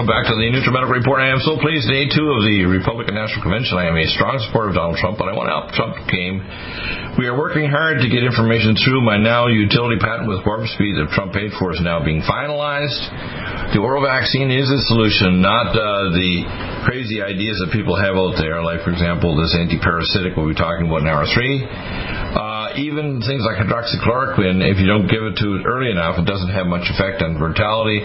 [0.00, 1.20] Welcome back to the NutriMedical Report.
[1.20, 1.84] I am so pleased.
[1.84, 3.76] Day two of the Republican National Convention.
[3.76, 6.40] I am a strong supporter of Donald Trump, but I want to help Trump game.
[7.20, 9.04] We are working hard to get information through.
[9.04, 12.96] My now utility patent with warp speed that Trump paid for is now being finalized.
[13.76, 16.48] The oral vaccine is a solution, not uh, the
[16.88, 20.88] crazy ideas that people have out there, like, for example, this anti-parasitic we'll be talking
[20.88, 21.60] about in hour three.
[21.60, 26.18] Uh, Uh, even things like hydroxychloroquine, if you don't give it to it early enough,
[26.18, 28.02] it doesn't have much effect on mortality.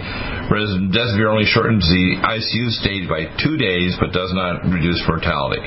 [0.49, 5.65] Whereas Desivir only shortens the ICU stage by two days, but does not reduce mortality.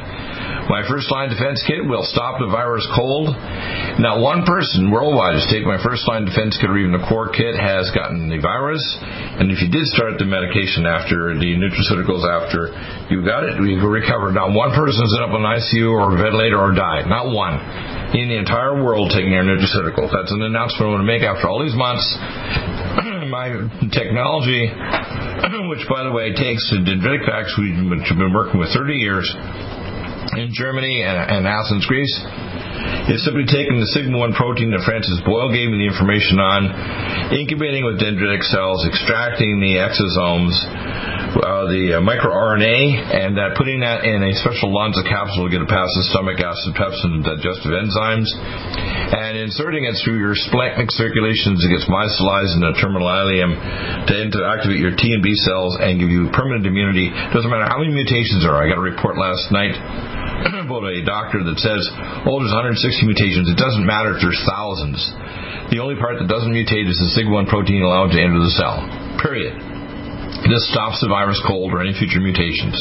[0.69, 3.33] My first line defense kit will stop the virus cold.
[3.99, 7.33] Not one person worldwide has taken my first line defense kit or even the core
[7.33, 8.83] kit has gotten the virus.
[9.41, 12.69] And if you did start the medication after the nutraceuticals after
[13.09, 14.37] you got it, you recovered.
[14.37, 17.09] Not one person has ended up in ICU or ventilator or died.
[17.09, 17.57] Not one
[18.13, 20.09] in the entire world taking our nutraceuticals.
[20.09, 22.05] That's an announcement I want to make after all these months.
[23.29, 23.53] my
[23.93, 24.69] technology,
[25.69, 29.29] which by the way takes the dendritic facts, have been working with 30 years,
[30.37, 32.13] in Germany and, and Athens, Greece,
[33.09, 36.69] is simply taking the sigma 1 protein that Francis Boyle gave me the information on,
[37.33, 40.53] incubating with dendritic cells, extracting the exosomes,
[41.39, 45.71] uh, the uh, microRNA, and putting that in a special Lonza capsule to get it
[45.71, 48.27] past the stomach acid, pepsin, and digestive enzymes,
[49.15, 53.55] and inserting it through your splenic circulations, it gets micellized in the terminal ileum
[54.11, 57.09] to activate your T and B cells and give you permanent immunity.
[57.31, 58.67] Doesn't matter how many mutations there are.
[58.67, 59.75] I got a report last night
[60.67, 61.83] about a doctor that says,
[62.27, 63.47] oh, there's 160 mutations.
[63.47, 64.99] It doesn't matter if there's thousands.
[65.71, 68.83] The only part that doesn't mutate is the SIG1 protein allowed to enter the cell.
[69.21, 69.78] Period.
[70.49, 72.75] This stops the virus cold or any future mutations.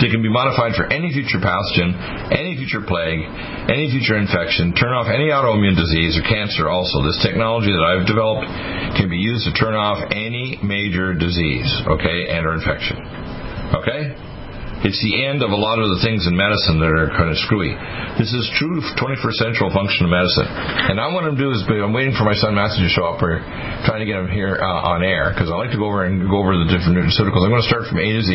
[0.00, 1.92] They can be modified for any future pathogen,
[2.32, 3.20] any future plague,
[3.68, 7.04] any future infection, turn off any autoimmune disease or cancer also.
[7.04, 8.48] This technology that I've developed
[8.96, 12.96] can be used to turn off any major disease, okay, and or infection.
[13.76, 14.31] Okay?
[14.82, 17.38] It's the end of a lot of the things in medicine that are kind of
[17.46, 17.70] screwy.
[18.18, 20.50] This is true 21st century function of medicine.
[20.50, 23.22] And I want to do is I'm waiting for my son Matthew to show up.
[23.22, 23.38] We're
[23.86, 26.26] trying to get him here uh, on air because I like to go over and
[26.26, 27.46] go over the different nutraceuticals.
[27.46, 28.30] I'm going to start from A to Z.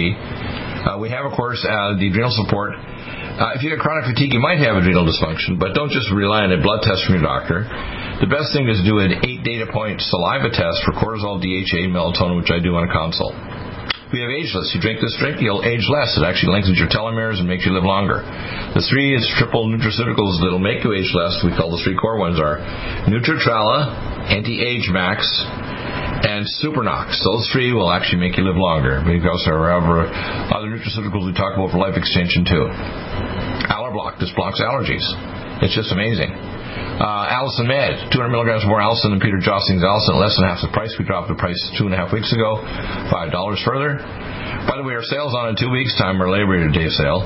[0.87, 2.79] Uh, we have, of course, uh, the adrenal support.
[2.79, 6.47] Uh, if you have chronic fatigue, you might have adrenal dysfunction, but don't just rely
[6.47, 7.67] on a blood test from your doctor.
[8.23, 11.91] The best thing is to do an eight data point saliva test for cortisol, DHA,
[11.91, 13.35] melatonin, which I do on a consult.
[14.07, 14.71] We have ageless.
[14.71, 16.15] You drink this drink, you'll age less.
[16.15, 18.23] It actually lengthens your telomeres and makes you live longer.
[18.71, 21.43] The three is triple nutraceuticals that'll make you age less.
[21.43, 22.63] We call the three core ones are
[23.11, 25.27] Nutritrala, Anti-Age Max,
[26.23, 27.19] and Supernox.
[27.19, 31.59] Those three will actually make you live longer because there are other nutraceuticals we talk
[31.59, 32.71] about for life extension too.
[33.67, 35.03] Allerblock, this blocks allergies.
[35.59, 36.31] It's just amazing.
[36.97, 40.71] Uh, Allicin Med, 200 milligrams more Allicin than Peter Josling's Allicin, less than half the
[40.73, 40.93] price.
[40.97, 42.57] We dropped the price two and a half weeks ago,
[43.13, 44.01] five dollars further.
[44.65, 47.21] By the way, our sales on in two weeks' time, our Labor Day sale.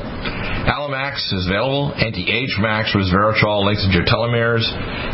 [0.70, 1.94] Alamax is available.
[1.98, 4.66] Anti-Age Max, resveratrol, lengthens your telomeres,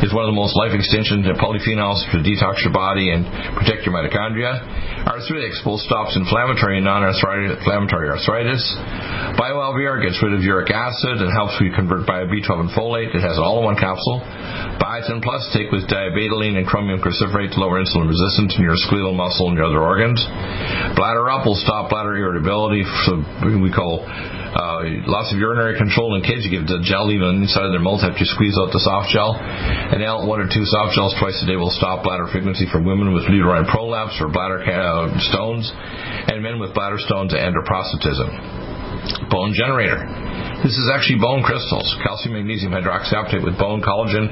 [0.03, 3.24] is one of the most life extension polyphenols to detox your body and
[3.56, 4.59] protect your mitochondria.
[5.08, 8.63] Arthritis both stops inflammatory and non-inflammatory arthritis.
[9.40, 13.16] BioLVR gets rid of uric acid and helps you convert bio B12 and folate.
[13.16, 14.19] It has an all-in-one capsule.
[14.84, 19.16] Biotin Plus, take with diabetoline and chromium cruciferate to lower insulin resistance in your skeletal
[19.16, 20.19] muscle and your other organs.
[21.00, 22.84] Bladder Up will stop bladder irritability.
[23.08, 24.03] So we call
[24.56, 26.47] uh, lots of urinary control in kids.
[26.47, 29.12] You give the gel even inside of their mouth after you squeeze out the soft
[29.12, 29.35] gel.
[29.35, 32.80] And now one or two soft gels twice a day will stop bladder frequency for
[32.80, 35.67] women with uterine prolapse or bladder uh, stones,
[36.32, 38.29] and men with bladder stones and or prostatism.
[39.29, 40.03] Bone generator.
[40.64, 44.26] This is actually bone crystals, calcium, magnesium hydroxyapatite with bone collagen,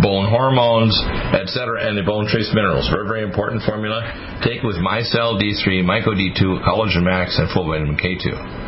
[0.00, 0.94] bone hormones,
[1.34, 2.88] etc., and the bone trace minerals.
[2.88, 4.06] Very, very important formula.
[4.46, 8.63] Take with MyCell D3, Myco D2, Collagen Max, and full vitamin K2.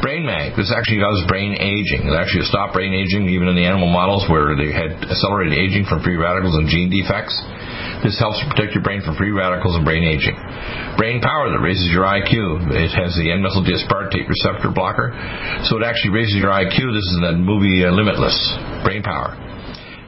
[0.00, 0.56] Brain Mag.
[0.56, 2.06] This actually does brain aging.
[2.08, 5.86] It actually stopped brain aging even in the animal models where they had accelerated aging
[5.86, 7.34] from free radicals and gene defects.
[8.04, 10.36] This helps protect your brain from free radicals and brain aging.
[11.00, 12.70] Brain power that raises your IQ.
[12.70, 15.16] It has the N-methyl D-aspartate receptor blocker,
[15.64, 16.76] so it actually raises your IQ.
[16.92, 18.36] This is in that movie uh, Limitless.
[18.84, 19.34] Brain power.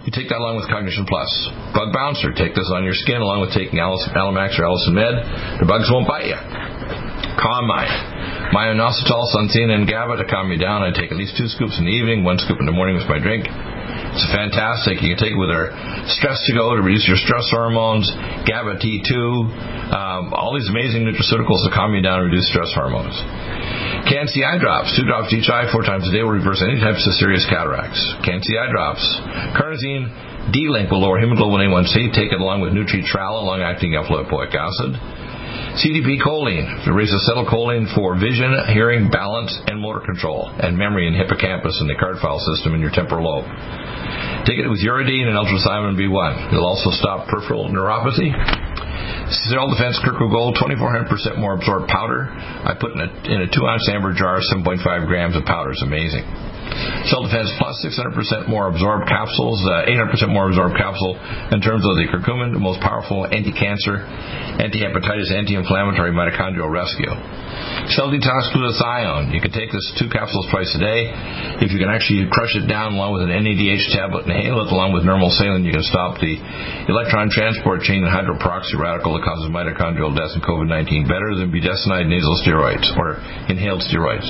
[0.08, 1.28] You take that along with Cognition Plus.
[1.76, 5.60] Bug Bouncer, take this on your skin along with taking Alamax or Allicin Med.
[5.60, 6.38] The bugs won't bite you.
[7.36, 8.17] Calm Mind.
[8.48, 10.80] My inositol, suntheanine, and GABA to calm me down.
[10.80, 13.04] I take at least two scoops in the evening, one scoop in the morning with
[13.04, 13.44] my drink.
[13.44, 15.04] It's fantastic.
[15.04, 15.68] You can take it with our
[16.16, 18.08] stress to go to reduce your stress hormones,
[18.48, 19.12] GABA T2,
[19.92, 23.12] um, all these amazing nutraceuticals to calm you down and reduce stress hormones.
[24.08, 27.04] Can-C eye drops, two drops each eye, four times a day will reverse any types
[27.04, 28.00] of serious cataracts.
[28.24, 29.04] Can-C eye drops.
[29.60, 30.08] Carnosine
[30.56, 32.16] D-Link will lower hemoglobin A1C.
[32.16, 34.96] Take it along with Nutri-Tral, long-acting alpha-lipoic acid.
[35.78, 41.14] CDP choline, to raise acetylcholine for vision, hearing, balance, and motor control, and memory in
[41.14, 43.46] hippocampus and the card file system in your temporal lobe.
[44.46, 46.52] Take it with uridine and ultrathymine B1.
[46.52, 48.32] It'll also stop peripheral neuropathy.
[49.52, 52.32] Cell Defense Kirkwood Gold, 2,400% more absorbed powder.
[52.32, 55.70] I put in a, in a 2 ounce amber jar, 7.5 grams of powder.
[55.72, 56.24] It's amazing.
[57.08, 61.16] Cell Defense Plus, 600% more absorbed capsules, uh, 800% more absorbed capsule
[61.52, 64.04] in terms of the curcumin, the most powerful anti-cancer,
[64.60, 67.10] anti-hepatitis, anti-inflammatory mitochondrial rescue.
[67.96, 69.32] Cell Detox Glutathione.
[69.32, 71.08] You can take this two capsules twice a day.
[71.64, 74.68] If you can actually crush it down along with an NADH tablet and inhale it
[74.68, 76.36] along with normal saline, you can stop the
[76.92, 82.06] electron transport chain and hydroperoxy radical that causes mitochondrial death in COVID-19 better than budesonide
[82.06, 83.16] nasal steroids or
[83.48, 84.28] inhaled steroids.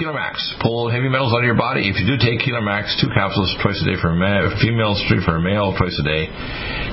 [0.00, 0.40] Max.
[0.62, 1.84] Pull heavy metals out of your body.
[1.84, 5.20] If you do take Max, two capsules twice a day for a male, female, three
[5.20, 6.32] for a male twice a day,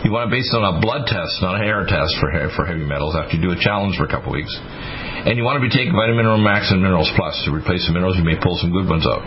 [0.03, 2.67] you want to base it on a blood test, not a hair test for for
[2.67, 3.15] heavy metals.
[3.15, 5.95] After you do a challenge for a couple weeks, and you want to be taking
[5.95, 8.91] Vitamin Mineral Max and Minerals Plus to replace the minerals, you may pull some good
[8.91, 9.23] ones out.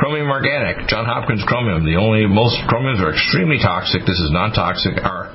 [0.00, 1.84] Chromium Organic, John Hopkins Chromium.
[1.84, 4.08] The only most chromiums are extremely toxic.
[4.08, 5.04] This is non-toxic.
[5.04, 5.28] Our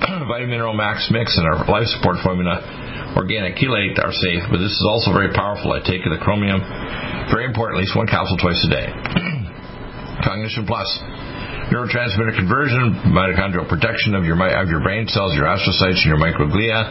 [0.32, 4.72] Vitamin Mineral Max mix and our life support formula organic chelate are safe, but this
[4.72, 5.72] is also very powerful.
[5.72, 6.60] I take the chromium,
[7.30, 8.88] very important, at least one capsule twice a day.
[10.24, 10.88] Cognition Plus,
[11.70, 16.82] neurotransmitter conversion, mitochondrial protection of your of your brain cells, your astrocytes, and your microglia.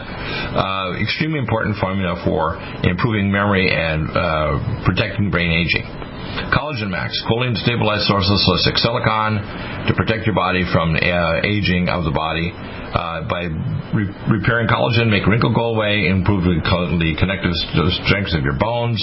[0.54, 2.56] Uh, extremely important formula for
[2.88, 5.84] improving memory and uh, protecting brain aging.
[6.54, 9.42] Collagen Max, choline stabilized sources of silicon
[9.88, 12.54] to protect your body from uh, aging of the body
[12.94, 13.48] uh, by
[13.92, 17.52] re- repairing collagen, make wrinkle go away, improve the, co- the connective
[18.04, 19.00] strength of your bones,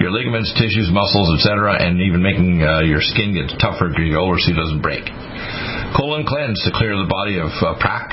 [0.00, 4.12] your ligaments, tissues, muscles, etc., and even making uh, your skin get tougher as you
[4.12, 5.04] get older it doesn't break.
[5.96, 8.12] Colon cleanse to clear the body of uh, plaque.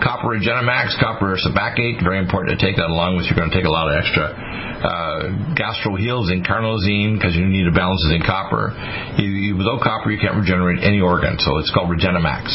[0.00, 3.28] Copper Regenemax, copper sebacate, very important to take that along with.
[3.28, 4.32] You're going to take a lot of extra
[4.80, 8.72] uh, gastro heals in carnosine because you need a balance in copper.
[9.20, 12.48] You, you, without copper, you can't regenerate any organ, so it's called Regenemax.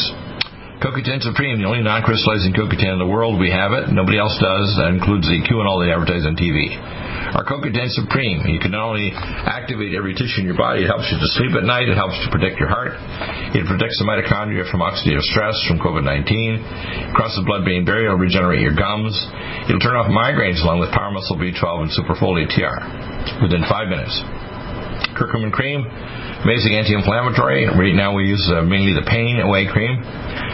[0.76, 3.40] CoQ10 Supreme, the only non-crystallizing CoQ10 in the world.
[3.40, 3.88] We have it.
[3.96, 4.76] Nobody else does.
[4.76, 6.68] That includes the Q and all the advertise on TV.
[7.32, 11.08] Our CoQ10 Supreme, you can not only activate every tissue in your body, it helps
[11.08, 12.92] you to sleep at night, it helps to protect your heart,
[13.56, 18.60] it protects the mitochondria from oxidative stress, from COVID-19, crosses the blood-brain barrier, it'll regenerate
[18.60, 19.16] your gums,
[19.68, 22.84] it'll turn off migraines along with Power Muscle B12 and Superfolate TR
[23.40, 24.12] within five minutes.
[25.16, 25.88] Curcumin cream,
[26.46, 27.66] amazing anti-inflammatory.
[27.66, 29.98] Right now we use uh, mainly the pain away cream.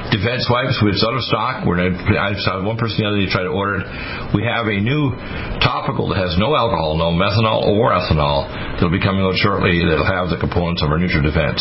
[0.08, 1.68] Defense wipes, it's out of stock.
[1.68, 3.84] We're gonna, I saw one person the other day try to order it.
[4.32, 5.12] We have a new
[5.60, 10.08] topical that has no alcohol, no methanol or ethanol that'll be coming out shortly that'll
[10.08, 11.60] have the components of our Nutra Defense.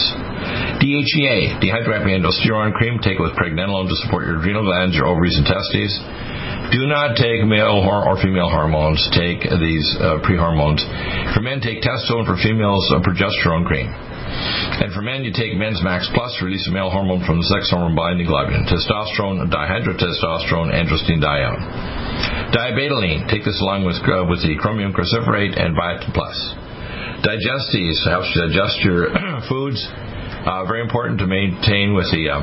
[0.80, 5.44] DHEA, dehydroepiandrosterone cream, take it with pregnenolone to support your adrenal glands, your ovaries and
[5.44, 5.92] testes.
[6.72, 9.03] Do not take male or female hormones.
[9.12, 10.79] Take these uh, pre-hormones.
[11.36, 12.24] For men, take testosterone.
[12.24, 13.91] For females, uh, progesterone cream.
[14.82, 17.70] And for men, you take Men's Max Plus release a male hormone from the sex
[17.70, 22.56] hormone binding globulin, testosterone, dihydrotestosterone, androstenedione.
[22.56, 26.36] Diabetoline, take this along with, uh, with the chromium cruciferate and biotin plus.
[27.22, 29.12] Digestes helps you digest your
[29.50, 29.78] foods.
[30.42, 32.42] Uh, very important to maintain with the uh,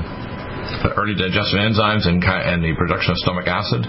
[0.94, 3.82] early digestive enzymes and, and the production of stomach acid.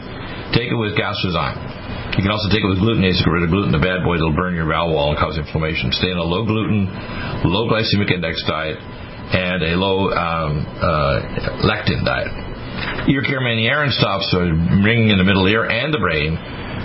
[0.55, 1.98] Take it with Gastrozyme.
[2.19, 4.19] You can also take it with glutenase to get rid of gluten, the bad boy
[4.19, 5.87] that'll burn your bowel wall and cause inflammation.
[5.95, 6.83] Stay on a low gluten,
[7.47, 12.27] low glycemic index diet, and a low um, uh, lectin diet.
[13.07, 16.35] Ear care Manierin stops ringing in the middle ear and the brain.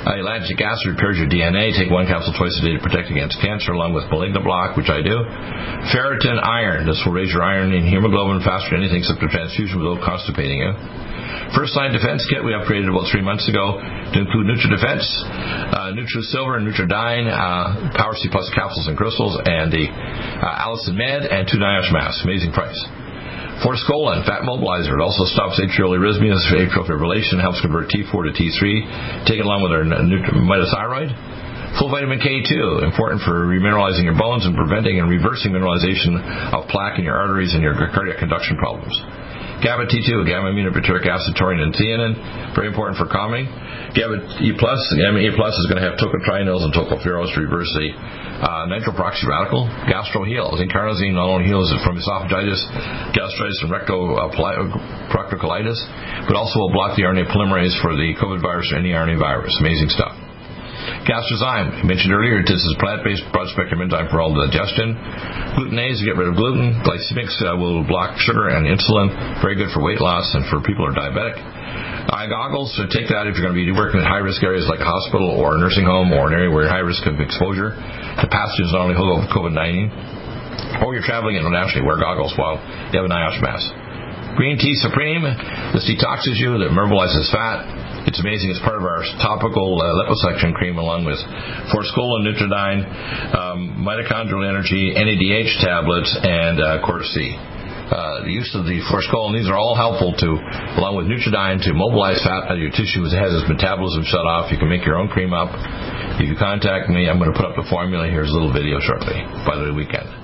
[0.05, 1.73] Uh, ellagic acid repairs your DNA.
[1.73, 4.93] Take one capsule twice a day to protect against cancer, along with malignant block, which
[4.93, 5.17] I do.
[5.97, 6.85] Ferritin iron.
[6.85, 10.61] This will raise your iron and hemoglobin faster than anything except a transfusion without constipating
[10.61, 10.77] you.
[11.57, 15.09] First line defense kit we upgraded about three months ago to include Nutra Defense,
[15.73, 20.65] uh, Nutra Silver, and Nutriodine, uh, Power C Plus capsules and crystals, and the uh,
[20.69, 22.21] Allicin Med, and two NIOSH masks.
[22.29, 22.77] Amazing price.
[23.63, 24.99] Forskolin, fat mobilizer.
[24.99, 29.27] It also stops atrial arrhythmias, atrial fibrillation, helps convert T4 to T3.
[29.27, 31.13] Take it along with our mitothyroid.
[31.79, 36.19] Full vitamin K2, important for remineralizing your bones and preventing and reversing mineralization
[36.55, 38.95] of plaque in your arteries and your cardiac conduction problems.
[39.65, 42.13] GABA T2, gamma aminobutyric acid, taurine, and theanine,
[42.53, 43.49] very important for calming.
[43.97, 47.73] GABA E plus, gamma E plus is going to have tocotrienols and tocopherols to reverse
[47.73, 47.89] the
[48.45, 49.65] uh, radical.
[49.89, 50.61] Gastro heals.
[50.61, 52.61] Incarnosine not only heals from esophagitis,
[53.17, 55.81] gastritis, and rectoproctocolitis,
[56.29, 59.57] but also will block the RNA polymerase for the COVID virus or any RNA virus.
[59.61, 60.24] Amazing stuff.
[61.09, 64.93] Gastrozyme, I mentioned earlier, this is plant-based broad-spectrum enzyme for all digestion.
[65.57, 66.77] Glutenase, to get rid of gluten.
[66.85, 69.09] Glycemics uh, will block sugar and insulin.
[69.41, 71.41] Very good for weight loss and for people who are diabetic.
[72.05, 74.85] Eye goggles, so take that if you're going to be working in high-risk areas like
[74.85, 77.73] a hospital or a nursing home or an area where you're high risk of exposure
[77.73, 82.61] to pathogens not only of COVID-19, or you're traveling internationally, wear goggles while
[82.93, 83.67] you have an NIOSH mask.
[84.37, 85.23] Green tea supreme,
[85.73, 88.53] this detoxes you, that mobilizes fat, it's amazing.
[88.53, 91.17] It's part of our topical uh, liposuction cream along with
[91.73, 92.85] Forskolin, Nutriodine,
[93.33, 97.33] um, mitochondrial energy, NADH tablets, and uh, C.
[97.85, 100.29] Uh, the use of the Forskolin, these are all helpful to,
[100.81, 103.05] along with Nutriodine, to mobilize fat out of your tissue.
[103.05, 104.53] It has its metabolism shut off.
[104.53, 105.53] You can make your own cream up.
[106.17, 108.09] If you contact me, I'm going to put up the formula.
[108.09, 110.24] Here's a little video shortly by the weekend.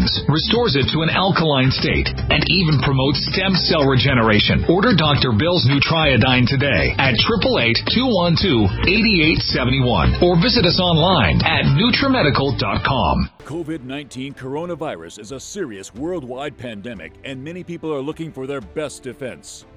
[0.29, 4.63] restores it to an alkaline state, and even promotes stem cell regeneration.
[4.69, 5.33] Order Dr.
[5.33, 7.15] Bill's Nutriodine today at
[7.97, 13.29] 888-212-8871 or visit us online at NutriMedical.com.
[13.45, 18.61] COVID 19 coronavirus is a serious worldwide pandemic, and many people are looking for their
[18.61, 19.65] best defense.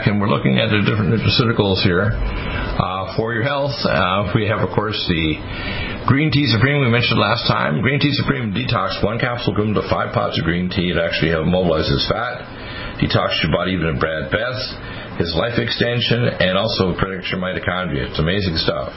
[0.00, 2.08] back and we're looking at the different nutraceuticals here.
[2.08, 5.36] Uh, for your health, uh, we have, of course, the
[6.08, 7.82] Green Tea Supreme we mentioned last time.
[7.82, 10.88] Green Tea Supreme detox one capsule equivalent to five pots of green tea.
[10.88, 12.48] It actually mobilizes fat,
[12.96, 14.64] detox your body even at bad baths,
[15.20, 18.08] his life extension, and also protects your mitochondria.
[18.08, 18.96] It's amazing stuff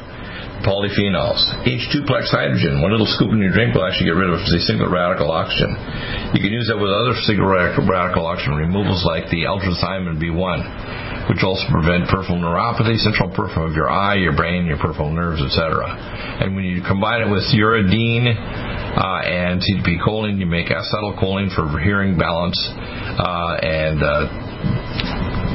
[0.63, 1.67] polyphenols.
[1.67, 4.59] Each duplex hydrogen, one little scoop in your drink will actually get rid of the
[4.63, 5.75] single radical oxygen.
[6.33, 11.39] You can use that with other single radical oxygen removals like the ultrathymine B1 which
[11.43, 15.87] also prevent peripheral neuropathy, central peripheral of your eye, your brain, your peripheral nerves, etc.
[16.43, 21.79] And when you combine it with uridine uh, and CDP choline, you make acetylcholine for
[21.79, 24.27] hearing balance uh, and, uh,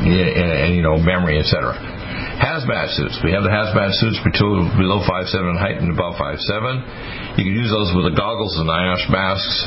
[0.08, 1.97] and, and, you know memory, etc.
[2.38, 3.18] Hazmat suits.
[3.26, 7.36] We have the hazmat suits below 5'7 in height and above 5'7.
[7.38, 9.58] You can use those with the goggles and NIOSH masks.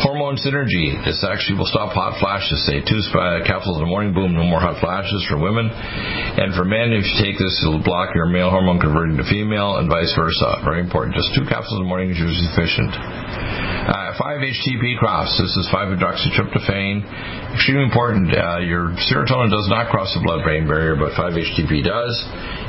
[0.00, 0.96] Hormone Synergy.
[1.04, 2.64] This actually will stop hot flashes.
[2.64, 3.04] Say two
[3.44, 5.68] capsules in the morning, boom, no more hot flashes for women.
[5.68, 9.76] And for men, if you take this, it'll block your male hormone converting to female
[9.76, 10.64] and vice versa.
[10.64, 11.20] Very important.
[11.20, 12.16] Just two capsules in the morning is
[12.48, 12.96] sufficient.
[12.96, 15.36] Uh, 5-HTP cross.
[15.36, 17.52] This is 5-hydroxytryptophan.
[17.52, 18.32] Extremely important.
[18.32, 22.14] Uh, your serotonin does not cross the blood-brain barrier, but 5-HTP does.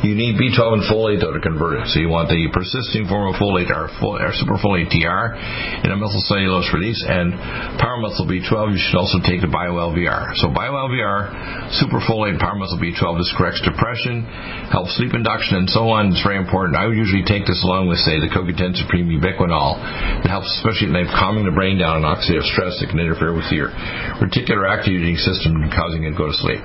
[0.01, 1.86] You need B12 and folate though to convert it.
[1.94, 5.38] So you want the persisting form of folate, or, or superfolate TR,
[5.86, 7.34] in a methylcellulose release, and
[7.77, 10.34] pyromethyl B12, you should also take the BioLVR.
[10.41, 14.25] So BioLVR, superfolate, pyromethyl B12, this corrects depression,
[14.74, 16.12] helps sleep induction, and so on.
[16.12, 16.77] It's very important.
[16.77, 20.25] I would usually take this along with, say, the CoQ10 Supreme Ubiquinol.
[20.25, 23.34] It helps, especially at night, calming the brain down and oxidative stress that can interfere
[23.38, 23.70] with your
[24.18, 26.62] reticular activating system, causing it to go to sleep.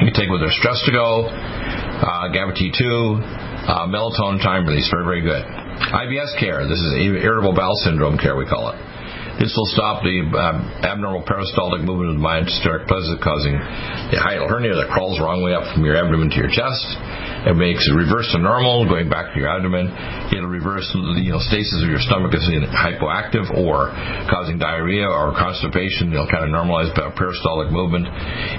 [0.00, 4.88] You can take with their stress to go, uh, GABA T2, uh, melatonin time release,
[4.90, 5.44] very, very good.
[5.44, 8.78] IBS care, this is irritable bowel syndrome care, we call it.
[9.42, 13.58] This will stop the um, abnormal peristaltic movement of the mind, start causing
[14.14, 16.86] the hiatal hernia that crawls wrong way up from your abdomen to your chest.
[17.42, 19.90] It makes it reverse to normal, going back to your abdomen.
[20.30, 23.90] It'll reverse the you know, stasis of your stomach as hypoactive or
[24.30, 26.14] causing diarrhea or constipation.
[26.14, 28.06] It'll kind of normalize peristaltic movement.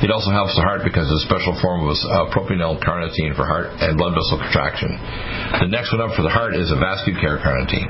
[0.04, 3.48] It also helps the heart because it's a special form of uh, propionyl carnitine for
[3.48, 5.00] heart and blood vessel contraction.
[5.64, 7.88] The next one up for the heart is a vascular carnitine.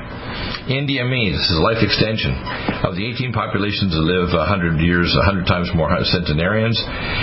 [0.70, 2.38] NDME, this is life extension.
[2.84, 6.76] Of the 18 populations that live 100 years, 100 times more centenarians,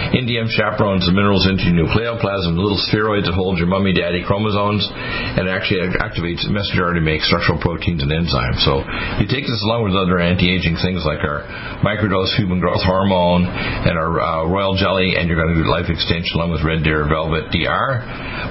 [0.10, 4.84] NDM chaperones the minerals into your nucleoplasm, little spheroids that hold your mummy daddy chromosomes
[4.92, 8.58] and actually activates messenger RNA to make structural proteins and enzymes.
[8.66, 8.82] So
[9.22, 11.46] you take this along with other anti-aging things like our
[11.86, 15.94] microdose human growth hormone and our uh, royal jelly, and you're going to do life
[15.94, 18.02] extension along with red deer velvet DR.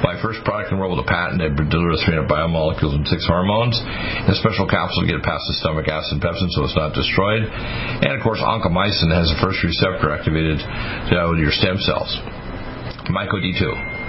[0.07, 3.26] My first product in the world with a patent that delivers 300 biomolecules and six
[3.26, 3.76] hormones.
[3.76, 7.44] a special capsule to get past the stomach acid pepsin so it's not destroyed.
[7.44, 12.12] And of course, oncomycin has the first receptor activated to your stem cells.
[13.11, 14.00] Myco D2.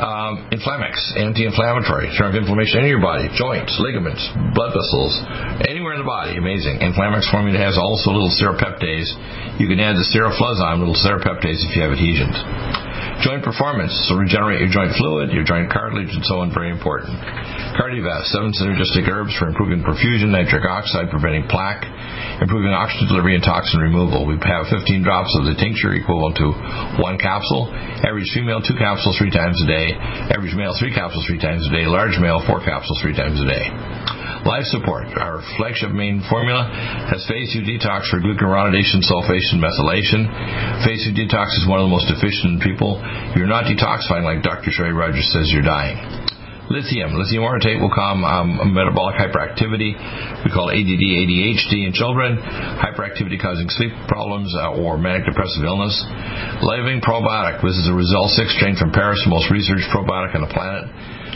[0.00, 4.24] Um, Inflammex, anti-inflammatory, turn off inflammation in your body, joints, ligaments,
[4.56, 5.12] blood vessels,
[5.68, 6.40] anywhere in the body.
[6.40, 6.80] Amazing.
[6.80, 9.12] Inflammex formula has also little serrapeptase.
[9.60, 12.32] You can add the seroflozyme, little serrapeptase, if you have adhesions.
[13.20, 17.12] Joint performance, so regenerate your joint fluid, your joint cartilage, and so on, very important.
[17.76, 21.84] KardioVasc, seven synergistic herbs for improving perfusion, nitric oxide, preventing plaque,
[22.40, 24.24] improving oxygen delivery and toxin removal.
[24.24, 26.48] We have 15 drops of the tincture equivalent to
[26.96, 27.68] one capsule.
[28.00, 29.92] Average female, two capsules three times a day.
[30.32, 31.84] Average male, three capsules three times a day.
[31.84, 33.68] Large male, four capsules three times a day.
[34.40, 36.64] Life Support, our flagship main formula,
[37.12, 40.24] has phase 2 detox for glucuronidation, sulfation, methylation.
[40.80, 42.96] Phase 2 detox is one of the most efficient in people.
[43.36, 44.70] You're not detoxifying like Dr.
[44.70, 45.98] Sherry Rogers says, you're dying.
[46.70, 47.18] Lithium.
[47.18, 49.90] Lithium orotate will calm um, metabolic hyperactivity.
[50.46, 52.38] We call it ADD, ADHD in children.
[52.38, 55.98] Hyperactivity causing sleep problems uh, or manic depressive illness.
[56.62, 57.58] Living probiotic.
[57.58, 60.86] This is a Result 6 strain from Paris, the most researched probiotic on the planet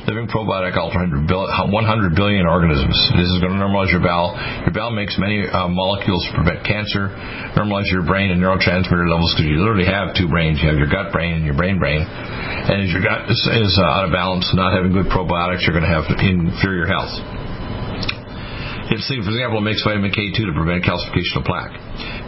[0.04, 2.96] living probiotic alter 100 billion organisms.
[3.16, 4.36] This is going to normalize your bowel.
[4.68, 7.08] Your bowel makes many uh, molecules to prevent cancer,
[7.56, 10.60] normalize your brain and neurotransmitter levels because you literally have two brains.
[10.60, 12.04] You have your gut brain and your brain brain.
[12.04, 15.76] And as your gut is, is uh, out of balance, not having good probiotics, you're
[15.76, 17.12] going to have inferior health.
[18.92, 21.72] It's, for example, it makes vitamin K2 to prevent calcification of plaque.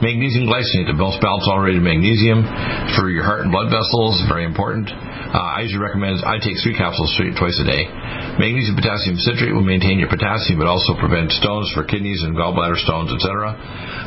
[0.00, 2.48] Magnesium glycinate, the most balanced tolerated magnesium
[2.96, 4.88] for your heart and blood vessels, very important.
[5.26, 7.90] Uh, I usually recommend I take three capsules twice a day.
[8.38, 12.76] Magnesium potassium citrate will maintain your potassium, but also prevent stones for kidneys and gallbladder
[12.78, 13.56] stones, etc.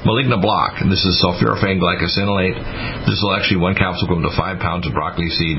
[0.05, 2.55] Malignant block, this is sulforaphane glucosinolate.
[3.09, 5.57] This will actually one capsule go into five pounds of broccoli seed.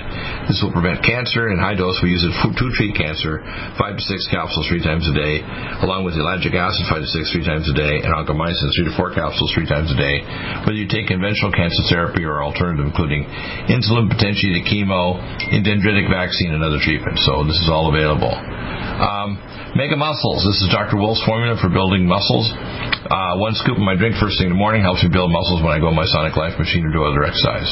[0.49, 1.53] This will prevent cancer.
[1.53, 3.43] In high dose, we use it to treat cancer.
[3.77, 5.45] Five to six capsules three times a day,
[5.85, 8.95] along with ellagic acid five to six three times a day, and oncomycin three to
[8.97, 10.25] four capsules three times a day.
[10.65, 13.27] Whether you take conventional cancer therapy or alternative, including
[13.69, 17.27] insulin, potentially the chemo, in dendritic vaccine and other treatments.
[17.27, 18.31] So this is all available.
[18.31, 19.39] Um,
[19.75, 20.43] Mega Muscles.
[20.47, 20.99] This is Dr.
[20.99, 22.51] Wolf's formula for building muscles.
[22.51, 25.63] Uh, one scoop of my drink first thing in the morning helps me build muscles
[25.63, 27.71] when I go on my Sonic Life machine or do other exercise.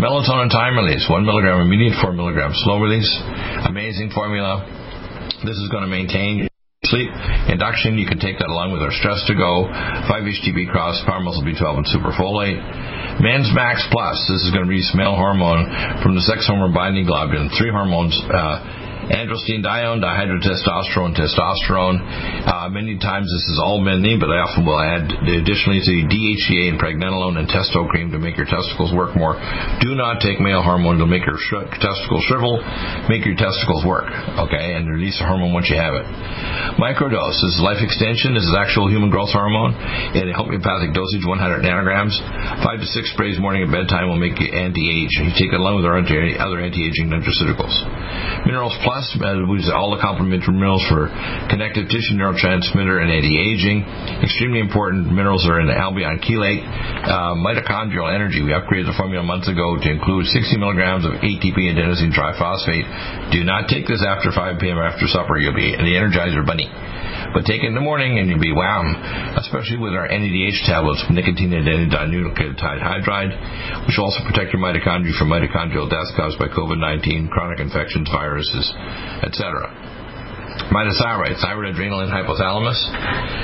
[0.00, 1.04] Melatonin time release.
[1.08, 3.08] One milligram immediate, four milligram slow release.
[3.64, 4.64] Amazing formula.
[5.44, 6.48] This is going to maintain
[6.84, 7.08] sleep
[7.48, 7.96] induction.
[7.96, 9.68] You can take that along with our stress to go,
[10.08, 12.60] 5-HTP cross, power muscle B12, and super folate.
[13.20, 14.16] Men's Max Plus.
[14.28, 15.70] This is going to release male hormone
[16.02, 17.50] from the sex hormone binding globulin.
[17.56, 18.18] Three hormones.
[18.26, 22.00] Uh, androstenedione, dihydrotestosterone, testosterone.
[22.48, 25.94] Uh, many times this is all men need, but I often will add additionally to
[26.08, 29.36] DHEA and pregnenolone and testo cream to make your testicles work more.
[29.84, 32.64] Do not take male hormone to make your sh- testicles shrivel,
[33.12, 34.08] make your testicles work,
[34.48, 36.06] okay, and release the hormone once you have it.
[36.80, 38.32] Microdose is life extension.
[38.34, 39.76] This is actual human growth hormone
[40.16, 42.16] in a homeopathic dosage, 100 nanograms.
[42.64, 45.12] Five to six sprays morning and bedtime will make you anti-age.
[45.20, 47.74] You take it along with our other anti-aging nutraceuticals.
[48.46, 49.18] Minerals Plus Plus,
[49.50, 51.10] which all the complementary minerals for
[51.50, 53.82] connective tissue neurotransmitter and anti-aging.
[54.22, 56.62] Extremely important minerals are in the albion chelate.
[57.02, 58.38] Uh, mitochondrial energy.
[58.38, 63.34] We upgraded the formula months ago to include 60 milligrams of ATP adenosine triphosphate.
[63.34, 64.78] Do not take this after 5 p.m.
[64.78, 65.42] after supper.
[65.42, 66.70] You'll be the Energizer Bunny.
[67.34, 68.86] But take it in the morning and you'll be wow,
[69.36, 73.34] especially with our NADH tablets, nicotine and dinucleotide hydride,
[73.86, 78.72] which also protect your mitochondria from mitochondrial death caused by COVID-19, chronic infections, viruses,
[79.26, 79.66] etc.
[80.72, 82.78] Mitothyroid, thyroid, adrenal, and hypothalamus.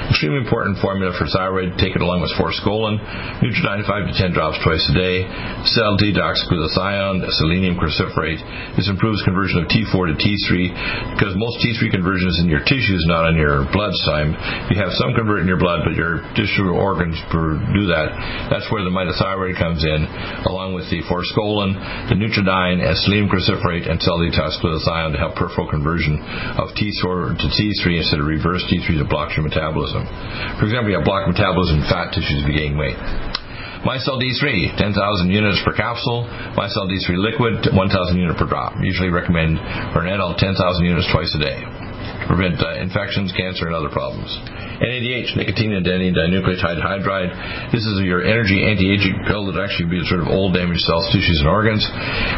[0.09, 1.77] Extremely important formula for thyroid.
[1.77, 2.97] Take it along with forskolin.
[3.45, 5.29] Nutriodine 5 to 10 drops twice a day.
[5.77, 8.41] Cell detox glutathione, selenium cruciferate.
[8.77, 10.51] This improves conversion of T4 to T3
[11.13, 14.33] because most T3 conversion is in your tissues, not on your blood side.
[14.73, 18.09] You have some convert in your blood, but your tissue organs do that.
[18.49, 20.09] That's where the mitothyroid comes in,
[20.49, 21.77] along with the forskolin,
[22.09, 26.19] the Nutriodine, selenium cruciferate, and cell detox glutathione to help peripheral conversion
[26.59, 30.07] of T4 to T3 instead of reverse T3 to block your metabolism.
[30.59, 32.99] For example, you have blocked metabolism in fat tissues to gain weight.
[33.81, 36.29] MyCell D3, 10,000 units per capsule.
[36.53, 38.77] MyCell D3 liquid, 1,000 units per drop.
[38.81, 39.57] Usually recommend
[39.93, 40.53] for an adult 10,000
[40.85, 41.65] units twice a day.
[41.65, 44.29] To Prevent uh, infections, cancer, and other problems.
[44.81, 47.29] NADH, nicotine and dinucleotide hydride.
[47.69, 51.45] This is your energy anti-aging pill that actually be sort of old damaged cells, tissues,
[51.45, 51.85] and organs.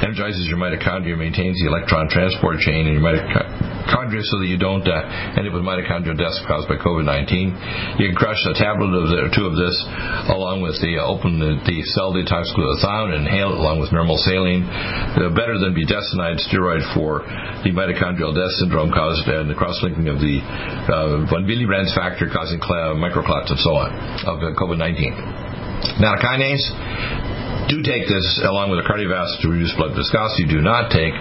[0.02, 4.82] Energizes your mitochondria, maintains the electron transport chain in your mitochondria so that you don't
[4.90, 8.02] uh, end up with mitochondrial death caused by COVID-19.
[8.02, 9.78] You can crush a tablet or two of this
[10.26, 13.94] along with the uh, open the, the, cell detox glutathione and inhale it along with
[13.94, 14.66] normal saline.
[15.30, 17.22] Better than budesonide steroid for
[17.62, 20.42] the mitochondrial death syndrome caused and the cross-linking of the
[20.90, 23.92] uh, von Willebrand's factor causing microclots and so on
[24.26, 26.00] of COVID-19.
[26.00, 30.46] Nattokinase, do take this along with a cardiovascular to reduce blood viscosity.
[30.46, 31.14] Do not take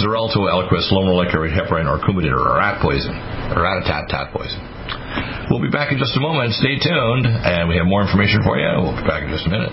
[0.00, 3.14] Xarelto, Eliquis, low molecular heparin, or Coumadin, or rat poison,
[3.52, 4.60] or rat-a-tat tat poison.
[5.50, 6.54] We'll be back in just a moment.
[6.54, 8.66] Stay tuned, and we have more information for you.
[8.80, 9.72] We'll be back in just a minute.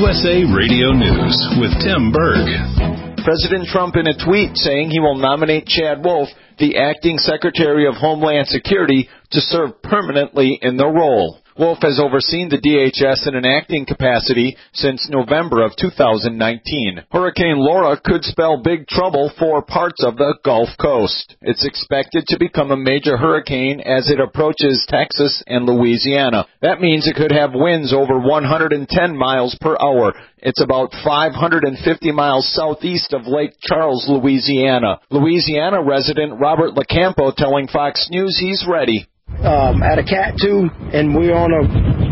[0.00, 2.48] USA Radio News with Tim Berg.
[3.22, 7.96] President Trump in a tweet saying he will nominate Chad Wolf, the acting Secretary of
[7.96, 11.40] Homeland Security, to serve permanently in the role.
[11.60, 17.04] Wolf has overseen the DHS in an acting capacity since November of 2019.
[17.12, 21.36] Hurricane Laura could spell big trouble for parts of the Gulf Coast.
[21.42, 26.46] It's expected to become a major hurricane as it approaches Texas and Louisiana.
[26.62, 30.14] That means it could have winds over 110 miles per hour.
[30.38, 31.76] It's about 550
[32.12, 35.00] miles southeast of Lake Charles, Louisiana.
[35.10, 39.09] Louisiana resident Robert LaCampo telling Fox News he's ready
[39.40, 41.62] um, at a Cat 2, and we're on a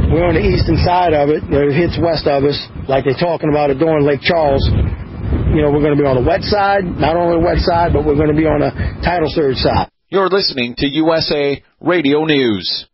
[0.09, 1.45] we're on the eastern side of it.
[1.45, 2.57] It hits west of us,
[2.89, 4.65] like they're talking about it during Lake Charles.
[5.53, 7.93] You know, we're going to be on the wet side, not only the wet side,
[7.93, 8.73] but we're going to be on the
[9.05, 9.93] tidal surge side.
[10.09, 12.87] You're listening to USA Radio News.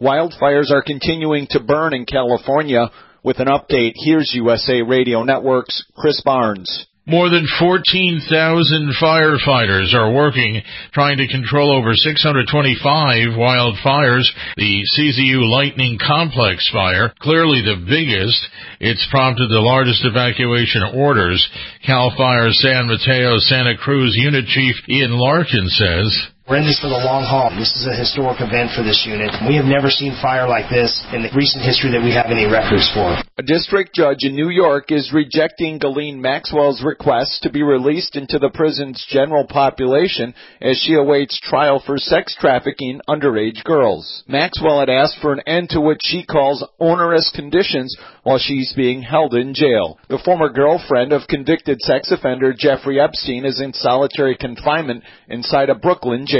[0.00, 2.90] Wildfires are continuing to burn in California.
[3.22, 6.86] With an update, here's USA Radio Network's Chris Barnes.
[7.06, 14.28] More than 14,000 firefighters are working trying to control over 625 wildfires.
[14.56, 18.38] The CZU Lightning Complex fire, clearly the biggest,
[18.80, 21.40] it's prompted the largest evacuation orders.
[21.86, 26.90] CAL FIRE San Mateo Santa Cruz Unit Chief Ian Larkin says, we're in this for
[26.90, 27.54] the long haul.
[27.54, 29.30] This is a historic event for this unit.
[29.46, 32.50] We have never seen fire like this in the recent history that we have any
[32.50, 33.22] records for.
[33.38, 38.42] A district judge in New York is rejecting Ghislaine Maxwell's request to be released into
[38.42, 44.24] the prison's general population as she awaits trial for sex trafficking underage girls.
[44.26, 49.02] Maxwell had asked for an end to what she calls onerous conditions while she's being
[49.02, 49.98] held in jail.
[50.08, 55.76] The former girlfriend of convicted sex offender Jeffrey Epstein is in solitary confinement inside a
[55.76, 56.39] Brooklyn jail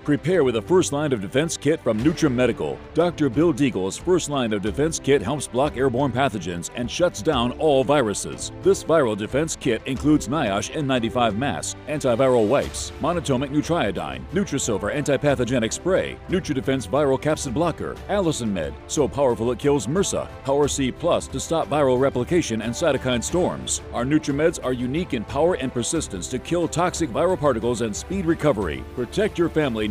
[0.03, 2.75] Prepare with a first line of defense kit from NutriMedical.
[2.95, 3.29] Dr.
[3.29, 7.83] Bill Deagle's first line of defense kit helps block airborne pathogens and shuts down all
[7.83, 8.51] viruses.
[8.63, 16.17] This viral defense kit includes NIOSH N95 mask, antiviral wipes, monatomic nutriodine, Nutrisilver antipathogenic spray,
[16.29, 21.39] NutriDefense viral capsid blocker, Allicin Med, so powerful it kills MRSA, Power C Plus to
[21.39, 23.83] stop viral replication and cytokine storms.
[23.93, 28.25] Our NutriMeds are unique in power and persistence to kill toxic viral particles and speed
[28.25, 28.83] recovery.
[28.95, 29.90] Protect your family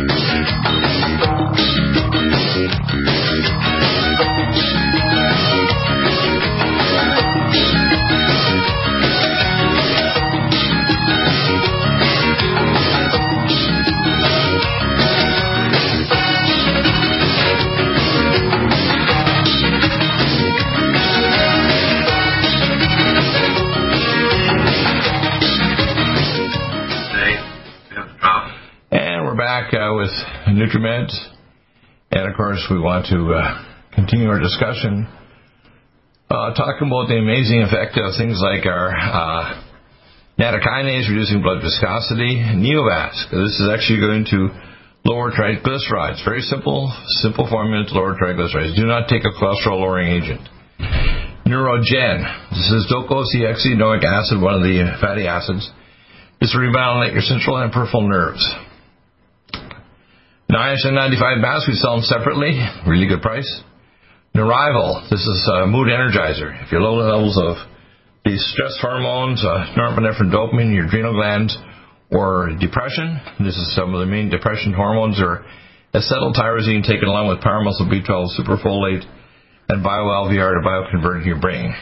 [29.61, 30.11] back uh, with
[30.47, 31.13] NutriMeds.
[32.11, 35.07] And of course, we want to uh, continue our discussion
[36.29, 39.61] uh, talking about the amazing effect of things like our uh,
[40.39, 43.29] nattokinase reducing blood viscosity, Neovasc.
[43.29, 44.49] This is actually going to
[45.05, 46.23] lower triglycerides.
[46.25, 46.87] Very simple,
[47.21, 48.75] simple formula to lower triglycerides.
[48.75, 50.41] Do not take a cholesterol lowering agent.
[51.45, 52.23] Neurogen.
[52.49, 55.69] This is docosahexaenoic acid, one of the fatty acids.
[56.39, 58.41] It's to remyelinate your central and peripheral nerves.
[60.51, 62.59] NIOSH N95 masks, we sell them separately.
[62.85, 63.47] Really good price.
[64.35, 66.51] Neurival, this is a mood energizer.
[66.61, 67.55] If you're low levels of
[68.25, 71.55] these stress hormones, uh, norepinephrine, dopamine, your adrenal glands,
[72.11, 75.45] or depression, this is some of the main depression hormones, or
[75.95, 79.07] acetyltyrosine taken along with paramuscle B12, superfolate,
[79.69, 81.73] and bioLVR to bioconvert your brain.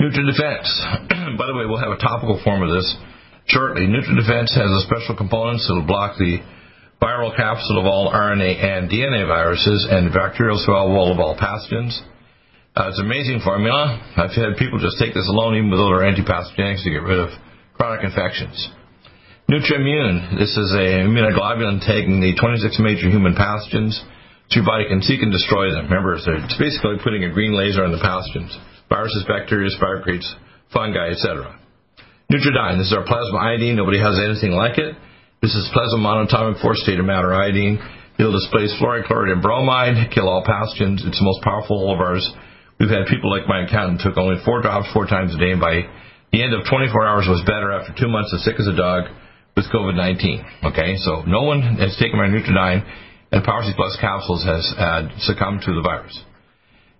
[0.00, 1.38] NutriDefense.
[1.38, 2.96] By the way, we'll have a topical form of this
[3.46, 3.86] shortly.
[3.86, 6.38] NutriDefense has a special components that will block the
[7.04, 12.00] viral capsid of all RNA and DNA viruses, and bacterial cell wall of all pathogens.
[12.72, 14.00] Uh, it's an amazing formula.
[14.16, 17.28] I've had people just take this alone, even with other antipathogenics, to get rid of
[17.76, 18.56] chronic infections.
[19.52, 20.40] NutriImmune.
[20.40, 24.00] This is a immunoglobulin taking the 26 major human pathogens
[24.48, 25.92] so your body can seek and destroy them.
[25.92, 28.56] Remember, it's basically putting a green laser on the pathogens.
[28.88, 30.24] Viruses, bacteria, spirochetes,
[30.72, 31.52] fungi, etc.
[32.32, 32.80] Nutriodine.
[32.80, 33.76] This is our plasma iodine.
[33.76, 34.96] Nobody has anything like it.
[35.44, 37.76] This is plasma monatomic four state of matter iodine.
[38.16, 41.04] It'll displace fluoride, chloride, and bromide, kill all pathogens.
[41.04, 42.24] It's the most powerful of ours.
[42.80, 45.60] We've had people like my accountant took only four drops four times a day, and
[45.60, 45.84] by
[46.32, 47.76] the end of 24 hours was better.
[47.76, 49.12] After two months, as sick as a dog,
[49.52, 50.72] with COVID-19.
[50.72, 52.80] Okay, so no one has taken my Nutriodine
[53.28, 56.16] and Power C Plus capsules has uh, succumbed to the virus.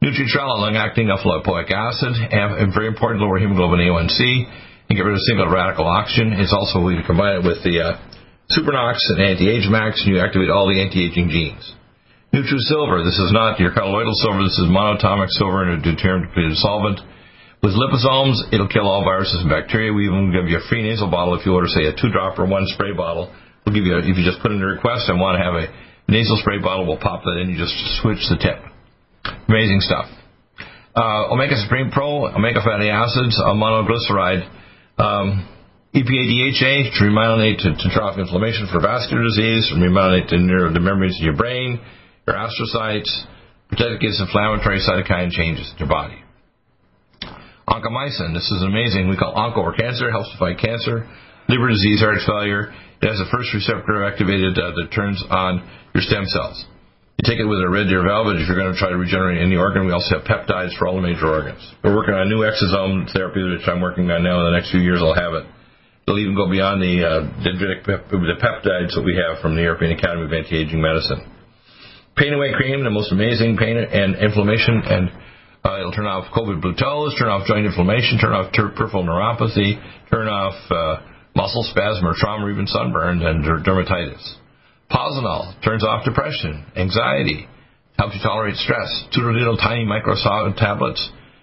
[0.05, 5.49] Nutritrella, long-acting alpha-lipoic acid, and very important, lower hemoglobin A1C, and get rid of single
[5.49, 6.37] radical oxygen.
[6.37, 7.97] It's also we combine it with the uh,
[8.53, 11.65] Supernox and Anti-Age Max, and you activate all the anti-aging genes.
[12.35, 16.59] NutriSilver, this is not your colloidal silver, this is monatomic silver in a deuterium depleted
[16.59, 17.01] solvent.
[17.63, 19.93] With liposomes, it'll kill all viruses and bacteria.
[19.93, 22.39] We even give you a free nasal bottle if you order, say, a two drop
[22.39, 23.33] or one spray bottle.
[23.65, 25.55] We'll give you, a, if you just put in a request and want to have
[25.55, 25.73] a
[26.11, 27.49] nasal spray bottle, we'll pop that in.
[27.49, 28.61] You just switch the tip.
[29.49, 30.05] Amazing stuff.
[30.95, 34.47] Uh, Omega Supreme Pro, omega fatty acids, a monoglyceride,
[34.99, 35.49] um,
[35.95, 40.83] EPA DHA to remyelinate to, to drop inflammation for vascular disease, remyelinate to neuro, the
[40.83, 41.79] memories in your brain,
[42.27, 43.07] your astrocytes,
[43.71, 46.19] protect against inflammatory cytokine changes in your body.
[47.71, 49.07] Oncomycin, this is amazing.
[49.07, 51.07] We call onco or cancer, helps to fight cancer,
[51.47, 52.75] liver disease, heart failure.
[52.99, 55.63] It has the first receptor activated uh, that turns on
[55.95, 56.59] your stem cells.
[57.23, 59.39] You take it with a red deer velvet if you're going to try to regenerate
[59.39, 59.87] any organ.
[59.87, 61.63] We also have peptides for all the major organs.
[61.87, 64.43] We're working on a new exosome therapy, which I'm working on now.
[64.43, 65.47] In the next few years, I'll have it.
[66.07, 69.63] It'll even go beyond the uh, dendritic pep- the peptides that we have from the
[69.63, 71.25] European Academy of Anti-Aging Medicine.
[72.17, 75.11] Pain Away Cream, the most amazing pain and inflammation, and
[75.65, 79.03] uh, it'll turn off COVID blue toes, turn off joint inflammation, turn off ter- peripheral
[79.03, 79.81] neuropathy,
[80.13, 81.01] turn off uh,
[81.35, 84.23] muscle spasm or trauma or even sunburn and dermatitis.
[84.93, 87.49] Posonol turns off depression, anxiety,
[87.99, 89.09] helps you tolerate stress.
[89.15, 90.15] Two little tiny micro
[90.55, 91.01] tablets,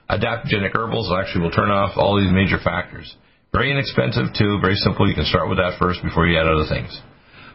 [0.10, 3.15] adaptogenic herbals actually will turn off all these major factors.
[3.52, 5.04] Very inexpensive too, very simple.
[5.04, 6.88] You can start with that first before you add other things.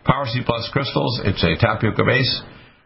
[0.05, 2.43] Power C Plus crystals, it's a tapioca base.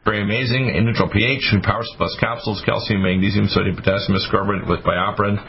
[0.06, 0.70] Very amazing.
[0.70, 5.42] In neutral pH, Power C Plus capsules, calcium, magnesium, sodium, potassium ascorbate with BioPerine.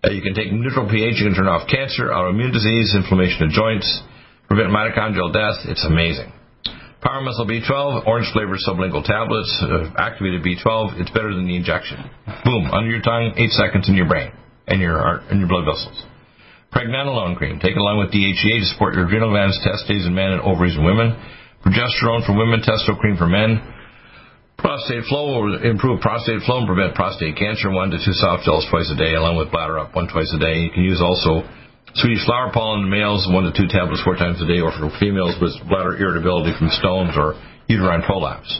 [0.00, 3.50] Uh, you can take neutral pH, you can turn off cancer, autoimmune disease, inflammation of
[3.52, 3.86] joints,
[4.48, 5.60] prevent mitochondrial death.
[5.68, 6.32] It's amazing.
[7.04, 11.00] Power Muscle B12, orange flavored sublingual tablets, uh, activated B12.
[11.00, 12.00] It's better than the injection.
[12.48, 14.32] Boom, under your tongue, eight seconds in your brain
[14.66, 16.02] and your heart and your blood vessels.
[16.74, 20.42] Pregnenolone cream, taken along with DHEA to support your adrenal glands, testes in men and
[20.42, 21.14] ovaries in women.
[21.62, 23.62] Progesterone for women, testo cream for men.
[24.58, 27.70] Prostate flow will improve prostate flow and prevent prostate cancer.
[27.70, 30.40] One to two soft gels twice a day, along with bladder up one twice a
[30.42, 30.66] day.
[30.66, 31.46] You can use also
[31.94, 34.90] Swedish flower pollen in males, one to two tablets four times a day, or for
[34.98, 37.38] females with bladder irritability from stones or
[37.70, 38.50] uterine prolapse.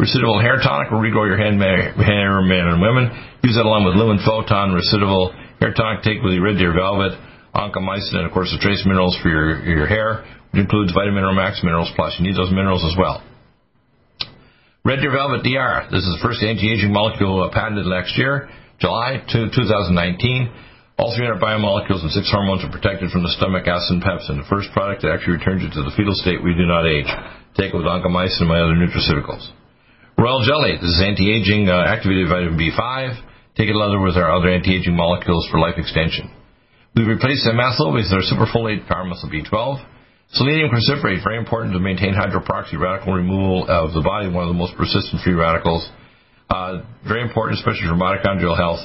[0.00, 3.12] Recidival hair tonic will regrow your hair, men and women.
[3.44, 6.00] Use that along with Lumen Photon, Recidival hair tonic.
[6.00, 7.18] Take with the Red Deer Velvet,
[7.58, 10.22] Oncomycin, and of course the trace minerals for your, your hair,
[10.54, 12.14] which includes Vitamin R Max Minerals Plus.
[12.18, 13.18] You need those minerals as well.
[14.86, 15.90] Red Deer Velvet DR.
[15.90, 18.48] This is the first anti-aging molecule uh, patented last year,
[18.80, 19.92] July 2, 2019.
[20.96, 24.40] All 300 biomolecules and six hormones are protected from the stomach acid and pepsin.
[24.40, 27.06] The first product that actually returns you to the fetal state we do not age.
[27.54, 29.46] Take it with oncomycin and my other nutraceuticals.
[30.18, 30.74] Royal Jelly.
[30.80, 33.14] This is anti-aging uh, activated vitamin B5.
[33.54, 36.30] Take it together with our other anti-aging molecules for life extension.
[36.98, 39.86] We've replaced methyl with our superfolate muscle B12.
[40.34, 44.58] Selenium cruciferate, very important to maintain hydroperoxy radical removal of the body, one of the
[44.58, 45.86] most persistent free radicals.
[46.50, 48.82] Uh, very important, especially for mitochondrial health.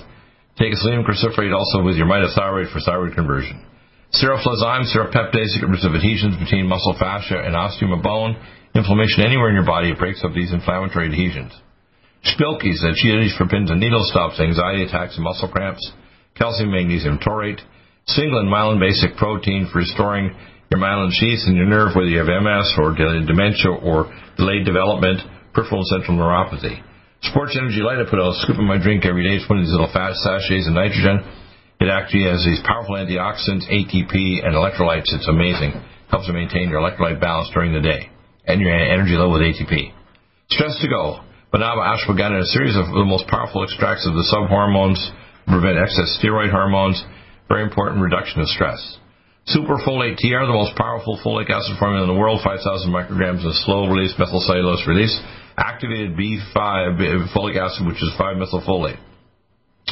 [0.62, 3.65] Take a selenium cruciferate also with your mitothyroid for thyroid conversion.
[4.13, 8.38] Seroflozyme, serapeptase, get rid of adhesions between muscle fascia and osteum of bone.
[8.78, 11.49] Inflammation anywhere in your body, breaks up these inflammatory adhesions.
[12.30, 15.82] Spilkies, that cheese for pins and needle stops, anxiety attacks and muscle cramps.
[16.38, 17.58] Calcium, magnesium taurate.
[18.07, 20.35] Singlet myelin basic protein for restoring
[20.69, 25.21] your myelin sheaths in your nerve, whether you have MS or dementia or delayed development,
[25.53, 26.83] peripheral and central neuropathy.
[27.23, 29.39] Sports Energy Light, I put a scoop in my drink every day.
[29.39, 31.23] It's one of these little fat sachets of nitrogen.
[31.79, 35.07] It actually has these powerful antioxidants, ATP, and electrolytes.
[35.15, 35.71] It's amazing.
[36.11, 38.11] Helps to maintain your electrolyte balance during the day
[38.43, 39.95] and your energy level with ATP.
[40.51, 41.23] Stress to go.
[41.53, 44.99] Banaba ashwagandha, a series of the most powerful extracts of the subhormones,
[45.47, 46.99] prevent excess steroid hormones.
[47.49, 48.79] Very important reduction of stress.
[49.47, 53.91] Superfolate TR, the most powerful folic acid formula in the world, 5,000 micrograms of slow
[53.91, 55.13] release methylcellulose release
[55.58, 58.97] activated B5 folic acid, which is 5-methylfolate.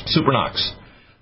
[0.10, 0.58] Supernox.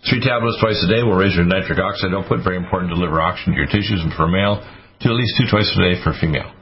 [0.07, 2.43] Three tablets twice a day will raise your nitric oxide output.
[2.43, 4.63] Very important to deliver oxygen to your tissues and for male
[5.01, 6.53] to at least two twice a day for female.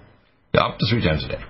[0.58, 1.44] Up to three times a day.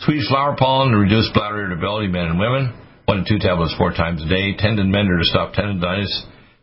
[0.00, 2.72] Swedish flower pollen to reduce bladder irritability, men and women.
[3.04, 4.56] One to two tablets four times a day.
[4.56, 6.08] Tendon mender to stop tendonitis.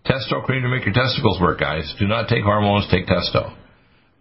[0.06, 1.94] Testo cream to make your testicles work, guys.
[2.00, 3.56] Do not take hormones, take testo.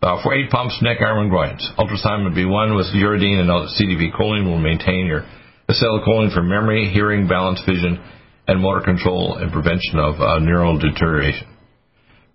[0.03, 1.67] Uh, for eight pumps, neck, arm, and groins.
[1.79, 5.25] Ultrasound B1 with uridine and CDP choline will maintain your
[5.69, 8.03] acetylcholine for memory, hearing, balance, vision,
[8.47, 11.47] and motor control and prevention of uh, neural deterioration.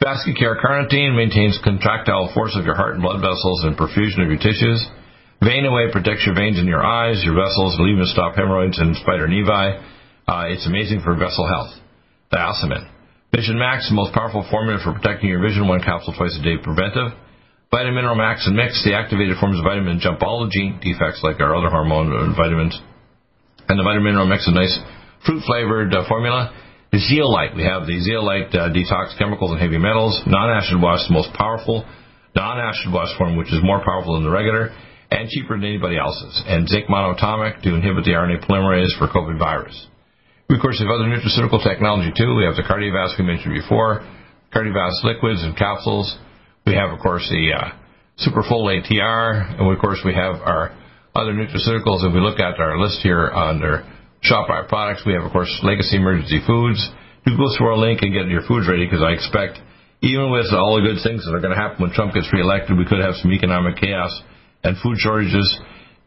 [0.01, 4.37] Vascular carnitine maintains contractile force of your heart and blood vessels and perfusion of your
[4.37, 4.85] tissues.
[5.41, 8.95] Vein Away protects your veins in your eyes, your vessels, will even stop hemorrhoids and
[8.97, 9.81] spider nevi.
[10.27, 11.73] Uh, it's amazing for vessel health.
[12.31, 12.94] Diosmin.
[13.35, 16.55] Vision Max, the most powerful formula for protecting your vision, one capsule twice a day
[16.55, 17.11] preventive.
[17.67, 21.43] Vitamin Mineral Max and Mix, the activated forms of vitamin jump all gene defects like
[21.43, 22.79] our other hormone and vitamins.
[23.67, 24.79] And the Vitamin Mineral Mix is a nice
[25.27, 26.55] fruit flavored uh, formula.
[26.95, 30.15] The Zeolite, we have the Zeolite uh, detox chemicals and heavy metals.
[30.23, 31.83] Non acid wash, the most powerful
[32.39, 34.71] non acid wash form, which is more powerful than the regular
[35.11, 36.39] and cheaper than anybody else's.
[36.47, 39.75] And zinc monatomic to inhibit the RNA polymerase for COVID virus.
[40.47, 42.37] We, of course, have other nutraceutical technology too.
[42.37, 44.05] We have the cardiovascular mentioned before,
[44.53, 46.05] cardiovascular liquids and capsules.
[46.65, 47.73] We have, of course, the uh,
[48.21, 50.69] Superfolate TR, and of course, we have our
[51.15, 52.05] other nutraceuticals.
[52.05, 53.89] If we look at our list here under
[54.21, 56.79] Shop Our Products, we have, of course, Legacy Emergency Foods.
[57.25, 59.57] You can go through our link and get your foods ready because I expect,
[60.01, 62.77] even with all the good things that are going to happen when Trump gets reelected,
[62.77, 64.13] we could have some economic chaos
[64.63, 65.45] and food shortages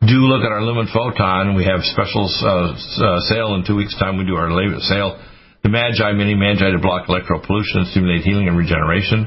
[0.07, 1.59] do look at our Lumen Photon.
[1.59, 4.17] We have special uh, uh, sale in two weeks' time.
[4.17, 5.19] We do our latest sale.
[5.63, 9.27] The Magi Mini Magi to block electro pollution and stimulate healing and regeneration.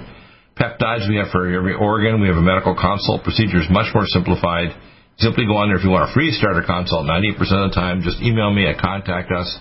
[0.56, 2.22] Peptides we have for every organ.
[2.22, 3.24] We have a medical consult.
[3.24, 4.72] Procedure is much more simplified.
[5.20, 8.02] Simply go on there if you want a free starter consult 90% of the time.
[8.02, 9.52] Just email me at contact us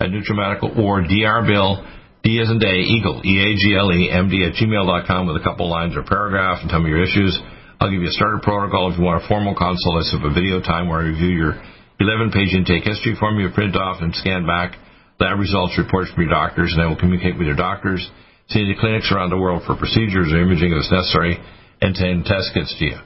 [0.00, 1.86] at NutriMedical or drbill,
[2.22, 6.58] D as in day, Eagle, E-A-G-L-E, M-D at gmail.com with a couple lines or paragraph
[6.62, 7.38] and tell me your issues.
[7.78, 8.90] I'll give you a starter protocol.
[8.90, 11.30] If you want a formal consult, I set up a video time where I review
[11.30, 11.54] your
[12.02, 14.74] 11-page intake history form you print off and scan back
[15.22, 18.02] lab results, reports from your doctors, and I will communicate with your doctors,
[18.50, 21.38] send you to clinics around the world for procedures or imaging if it's necessary,
[21.78, 22.98] and send test kits to you.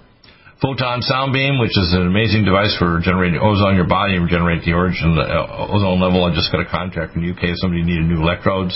[0.65, 4.25] Photon Sound Beam, which is an amazing device for generating ozone in your body and
[4.25, 6.25] regenerate the origin uh, ozone level.
[6.25, 8.73] I just got a contract in the UK somebody needed new electrodes.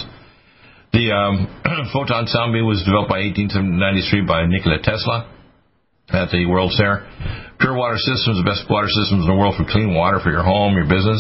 [0.93, 1.49] The um,
[1.93, 5.36] Photon Sound Beam was developed by 1893 by Nikola Tesla
[6.11, 7.03] at the World's Fair.
[7.59, 10.45] Pure Water Systems, the best water systems in the world for clean water for your
[10.45, 11.19] home, your business,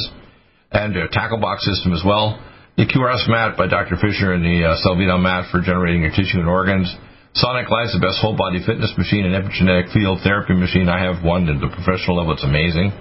[0.70, 2.38] and a tackle box system as well.
[2.76, 3.96] The QRS mat by Dr.
[3.96, 6.92] Fisher and the uh, mat for generating your tissue and organs.
[7.32, 10.88] Sonic Life, the best whole body fitness machine and epigenetic field therapy machine.
[10.88, 12.36] I have one at the professional level.
[12.36, 12.92] It's amazing.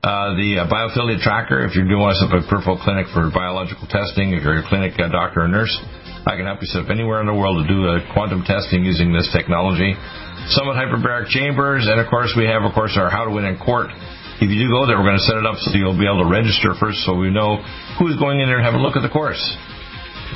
[0.00, 4.42] Uh, the uh, biophilia tracker, if you're doing a peripheral clinic for biological testing, if
[4.42, 5.74] you're a clinic uh, doctor or nurse,
[6.26, 8.84] I can help you set up anywhere in the world to do a quantum testing
[8.84, 9.96] using this technology.
[10.52, 13.56] Summit Hyperbaric Chambers, and of course we have, of course, our How to Win in
[13.56, 13.88] Court.
[14.40, 16.24] If you do go there, we're going to set it up so you'll be able
[16.24, 17.64] to register first so we know
[17.98, 19.40] who's going in there and have a look at the course.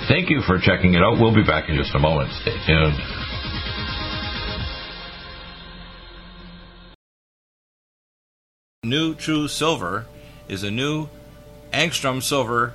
[0.08, 1.20] Thank you for checking it out.
[1.20, 2.32] We'll be back in just a moment.
[2.40, 2.96] Stay tuned.
[8.84, 10.06] New True Silver
[10.48, 11.08] is a new
[11.72, 12.74] angstrom silver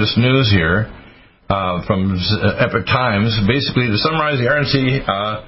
[0.00, 0.88] Latest news here
[1.50, 3.36] uh, from uh, Epoch Times.
[3.46, 5.44] Basically, to summarize, the RNC uh,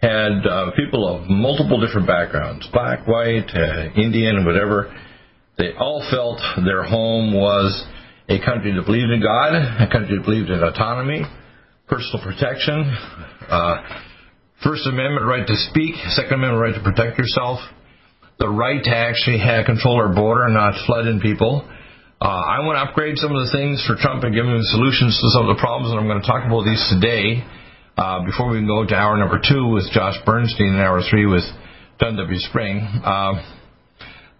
[0.00, 4.94] had uh, people of multiple different backgrounds black, white, uh, Indian, whatever.
[5.58, 7.84] They all felt their home was
[8.28, 11.22] a country that believed in God, a country that believed in autonomy,
[11.88, 12.86] personal protection,
[13.50, 13.82] uh,
[14.62, 17.58] First Amendment right to speak, Second Amendment right to protect yourself,
[18.38, 21.66] the right to actually have control our border and not flood in people
[22.16, 25.20] uh, I want to upgrade some of the things for Trump and give him solutions
[25.20, 27.44] to some of the problems, and I'm going to talk about these today.
[27.92, 31.44] Uh, before we go to hour number two with Josh Bernstein and hour three with
[32.00, 32.40] John W.
[32.48, 33.36] Spring, uh,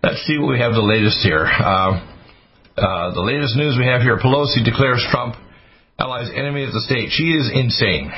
[0.01, 1.45] let's see what we have the latest here.
[1.45, 2.01] Uh,
[2.81, 5.37] uh, the latest news we have here: Pelosi declares Trump
[6.01, 7.13] allies enemy of the state.
[7.13, 8.09] She is insane.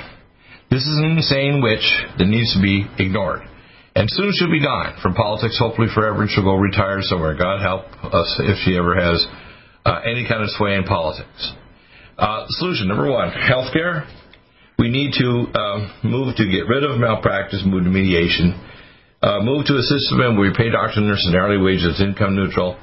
[0.70, 3.42] This is an insane witch that needs to be ignored.
[3.98, 7.34] And soon she'll be gone from politics, hopefully forever, and she'll go retire somewhere.
[7.34, 9.26] God help us if she ever has
[9.84, 11.52] uh, any kind of sway in politics.
[12.18, 14.02] Uh, solution number one healthcare.
[14.78, 18.58] We need to uh, move to get rid of malpractice, move to mediation,
[19.22, 22.02] uh, move to a system where we pay doctors and nurses an hourly wage that's
[22.02, 22.78] income neutral,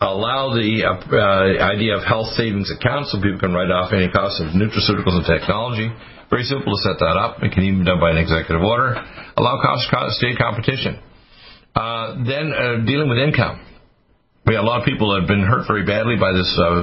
[0.00, 4.08] allow the uh, uh, idea of health savings accounts so people can write off any
[4.08, 5.92] cost of nutraceuticals and technology.
[6.28, 7.44] Very simple to set that up.
[7.44, 8.96] It can even be done by an executive order.
[9.36, 10.96] Allow cost state competition.
[12.24, 13.60] then dealing with income
[14.46, 16.82] we have a lot of people that have been hurt very badly by this uh,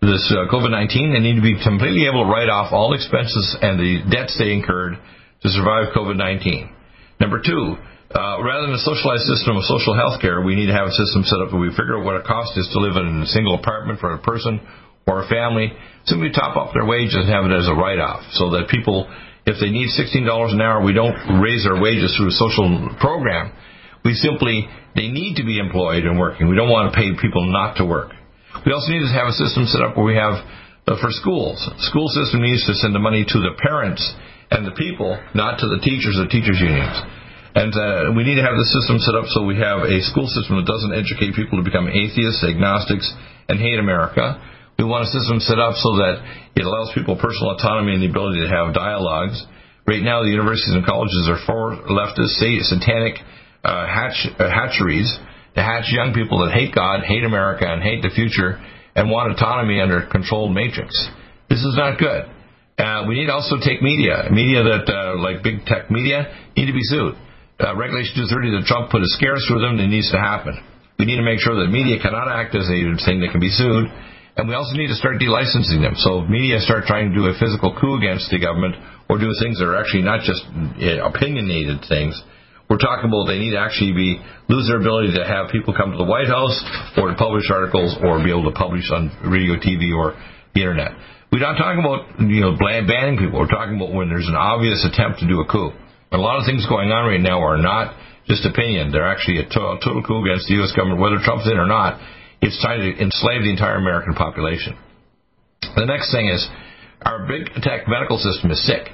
[0.00, 1.12] this uh, COVID-19.
[1.12, 4.48] They need to be completely able to write off all expenses and the debts they
[4.48, 6.72] incurred to survive COVID-19.
[7.20, 7.76] Number two,
[8.16, 10.96] uh, rather than a socialized system of social health care, we need to have a
[10.96, 13.28] system set up where we figure out what it costs is to live in a
[13.28, 14.56] single apartment for a person
[15.04, 15.68] or a family.
[16.08, 19.04] Simply top up their wages and have it as a write-off so that people,
[19.44, 23.52] if they need $16 an hour, we don't raise their wages through a social program
[24.04, 26.48] we simply, they need to be employed and working.
[26.48, 28.12] We don't want to pay people not to work.
[28.66, 30.42] We also need to have a system set up where we have
[30.86, 31.58] uh, for schools.
[31.86, 34.02] School system needs to send the money to the parents
[34.50, 36.98] and the people, not to the teachers or teachers unions.
[37.54, 40.26] And uh, we need to have the system set up so we have a school
[40.26, 43.06] system that doesn't educate people to become atheists, agnostics,
[43.50, 44.38] and hate America.
[44.78, 46.22] We want a system set up so that
[46.54, 49.38] it allows people personal autonomy and the ability to have dialogues.
[49.86, 53.18] Right now, the universities and colleges are for leftist, satanic,
[53.64, 55.08] uh, hatch, uh, hatcheries
[55.54, 58.60] to hatch young people that hate God, hate America, and hate the future,
[58.94, 60.94] and want autonomy under a controlled matrix.
[61.48, 62.24] This is not good.
[62.78, 66.66] Uh, we need to also take media, media that, uh, like big tech media, need
[66.66, 67.12] to be sued.
[67.60, 70.56] uh, Regulation 230 that Trump put a scare through them, it needs to happen.
[70.96, 73.52] We need to make sure that media cannot act as a thing that can be
[73.52, 73.84] sued,
[74.36, 75.92] and we also need to start delicensing them.
[76.00, 78.76] So if media start trying to do a physical coup against the government
[79.12, 82.16] or do things that are actually not just uh, opinionated things,
[82.70, 85.90] we're talking about they need to actually be lose their ability to have people come
[85.90, 86.54] to the White House
[86.94, 90.14] or to publish articles or be able to publish on radio, TV, or
[90.54, 90.94] the internet.
[91.34, 93.42] We're not talking about you know banning people.
[93.42, 95.74] We're talking about when there's an obvious attempt to do a coup.
[96.14, 97.94] A lot of things going on right now are not
[98.30, 98.94] just opinion.
[98.94, 100.70] They're actually a total coup against the U.S.
[100.74, 101.98] government, whether Trump's in or not.
[102.42, 104.78] It's trying to enslave the entire American population.
[105.74, 106.46] The next thing is
[107.02, 108.90] our big tech medical system is sick.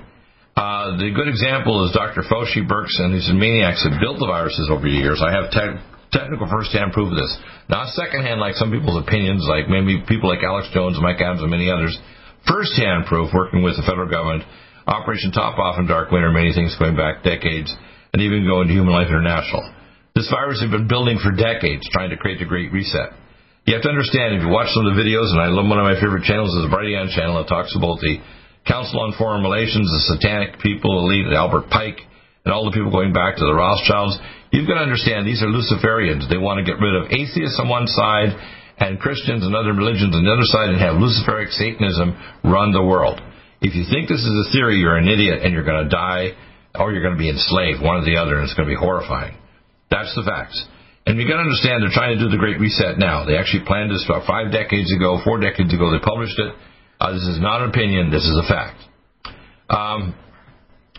[0.57, 2.25] Uh, the good example is Dr.
[2.25, 5.21] Fauci, Birx, and these maniacs have built the viruses over the years.
[5.21, 5.77] I have te-
[6.17, 7.29] technical first-hand proof of this.
[7.69, 11.53] Not second-hand like some people's opinions, like maybe people like Alex Jones, Mike Adams, and
[11.53, 11.93] many others.
[12.49, 14.49] First-hand proof working with the federal government
[14.89, 17.69] Operation Top Off and Dark Winter, many things going back decades,
[18.15, 19.61] and even going to Human Life International.
[20.15, 23.13] This virus has been building for decades, trying to create the Great Reset.
[23.67, 25.83] You have to understand, if you watch some of the videos, and I love one
[25.83, 28.23] of my favorite channels is the Brighteon channel that talks about the
[28.67, 32.03] Council on Foreign Relations, the satanic people, elite, Albert Pike,
[32.45, 34.19] and all the people going back to the Rothschilds.
[34.51, 36.31] You've got to understand these are Luciferians.
[36.31, 38.35] They want to get rid of atheists on one side
[38.79, 42.14] and Christians and other religions on the other side and have Luciferic Satanism
[42.45, 43.21] run the world.
[43.62, 46.37] If you think this is a theory, you're an idiot and you're going to die
[46.77, 48.79] or you're going to be enslaved, one or the other, and it's going to be
[48.79, 49.35] horrifying.
[49.91, 50.61] That's the facts.
[51.07, 53.25] And you've got to understand they're trying to do the Great Reset now.
[53.25, 55.89] They actually planned this about five decades ago, four decades ago.
[55.91, 56.53] They published it.
[57.01, 58.11] Uh, this is not an opinion.
[58.11, 58.81] This is a fact.
[59.69, 60.15] Um,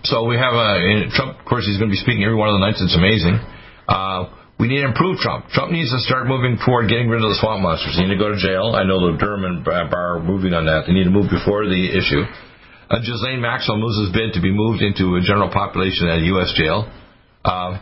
[0.04, 1.40] so we have a Trump.
[1.40, 2.82] Of course, he's going to be speaking every one of the nights.
[2.82, 3.42] It's amazing.
[3.88, 4.30] Uh,
[4.60, 5.50] we need to improve Trump.
[5.54, 7.94] Trump needs to start moving toward getting rid of the swamp monsters.
[7.98, 8.74] They need to go to jail.
[8.74, 10.90] I know the Durham and Barr are moving on that.
[10.90, 12.26] They need to move before the issue.
[12.90, 16.26] Uh, Ghislaine Maxwell moves his bid to be moved into a general population at a
[16.34, 16.54] U.S.
[16.58, 16.90] jail.
[17.46, 17.78] Uh,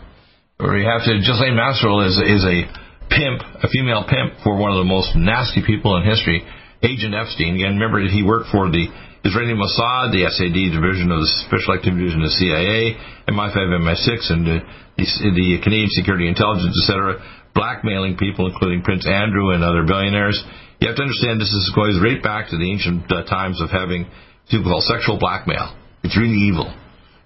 [0.60, 1.12] we have to.
[1.20, 2.66] Ghislaine Maxwell is is a
[3.08, 6.44] pimp, a female pimp for one of the most nasty people in history,
[6.86, 7.58] Agent Epstein.
[7.58, 8.86] Again, remember that he worked for the
[9.26, 12.94] Israeli Mossad, the SAD division of the Special Activity Division of the CIA,
[13.26, 14.58] MI5, MI6, and the,
[15.02, 17.18] the, the Canadian Security Intelligence, etc.,
[17.58, 20.38] blackmailing people, including Prince Andrew and other billionaires.
[20.78, 23.74] You have to understand this is goes right back to the ancient uh, times of
[23.74, 24.06] having
[24.52, 25.74] call sexual blackmail.
[26.04, 26.70] It's really evil.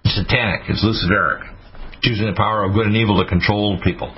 [0.04, 0.72] It's satanic.
[0.72, 1.44] It's luciferic.
[2.00, 4.08] It's using the power of good and evil to control people.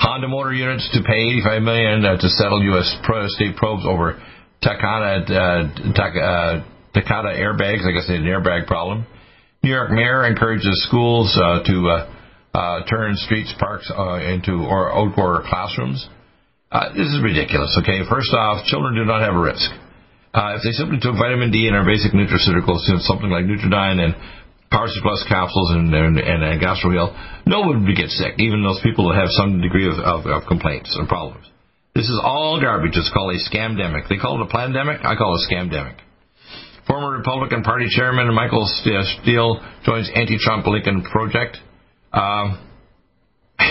[0.00, 2.96] Honda Motor Units to pay 85 million uh, to settle U.S.
[3.36, 4.16] state probes over
[4.62, 7.86] Takata uh, uh, Takata airbags.
[7.86, 9.06] I guess they had an airbag problem.
[9.62, 12.06] New York mayor encourages schools uh, to
[12.54, 16.06] uh, turn streets, parks into or outdoor classrooms.
[16.94, 17.76] this is ridiculous.
[17.82, 19.70] Okay, first off, children do not have a risk.
[20.34, 24.14] If they simply took vitamin D and our basic nutraceuticals, something like Nutriodine and
[24.74, 28.80] Power Plus capsules and, and, and, and GastroHeal, no one would get sick, even those
[28.82, 31.46] people that have some degree of, of, of complaints and problems.
[31.94, 32.96] This is all garbage.
[32.96, 34.08] It's called a scamdemic.
[34.08, 35.00] They call it a pandemic.
[35.04, 35.96] I call it a scamdemic.
[36.88, 41.56] Former Republican Party Chairman Michael Steele joins anti-Trump Lincoln Project.
[42.12, 42.60] Um,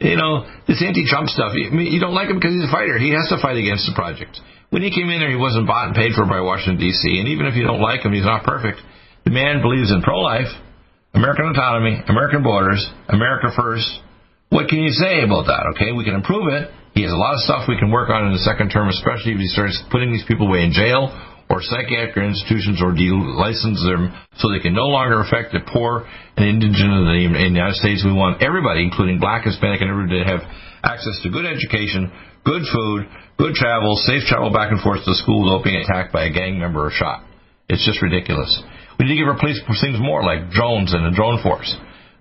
[0.00, 2.98] you know, this anti-Trump stuff, you, you don't like him because he's a fighter.
[2.98, 4.38] He has to fight against the project.
[4.68, 7.28] When he came in there, he wasn't bought and paid for by Washington, D.C., and
[7.28, 8.80] even if you don't like him, he's not perfect.
[9.24, 10.48] The man believes in pro-life,
[11.14, 13.88] American autonomy, American borders, America first.
[14.48, 15.64] What can you say about that?
[15.74, 16.70] Okay, we can improve it.
[16.94, 19.32] He has a lot of stuff we can work on in the second term, especially
[19.32, 21.08] if he starts putting these people away in jail
[21.48, 26.04] or psychiatric institutions or de-license them so they can no longer affect the poor
[26.36, 28.04] and indigent in the United States.
[28.04, 30.44] We want everybody, including black, Hispanic, and everybody to have
[30.84, 32.12] access to good education,
[32.44, 36.28] good food, good travel, safe travel back and forth to school without being attacked by
[36.28, 37.24] a gang member or shot.
[37.68, 38.52] It's just ridiculous.
[39.00, 41.72] We need to give our police things more, like drones and a drone force,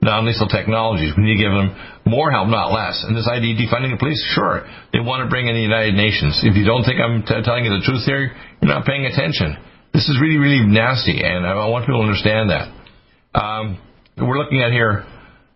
[0.02, 1.14] non-lethal technologies.
[1.16, 3.06] We need to give them more help, not less.
[3.06, 5.94] And this idea of defunding the police, sure, they want to bring in the United
[5.94, 6.42] Nations.
[6.42, 9.58] If you don't think I'm t- telling you the truth here, you're not paying attention.
[9.94, 12.66] This is really, really nasty, and I want people to understand that.
[13.38, 13.78] Um,
[14.18, 15.06] we're looking at here.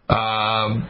[0.07, 0.89] Um,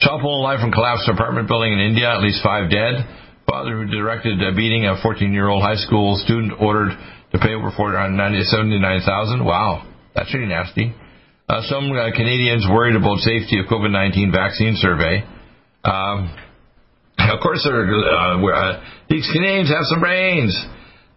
[0.00, 3.04] Child pulled alive from collapsed apartment building in India, at least five dead.
[3.44, 6.96] Father who directed a beating a 14-year-old high school student ordered
[7.32, 9.44] to pay over 479,000.
[9.44, 10.94] Wow, that's pretty nasty.
[11.50, 15.18] Uh, some uh, Canadians worried about safety of COVID-19 vaccine survey.
[15.82, 16.30] Um,
[17.18, 18.72] of course, uh, uh,
[19.10, 20.54] these Canadians have some brains.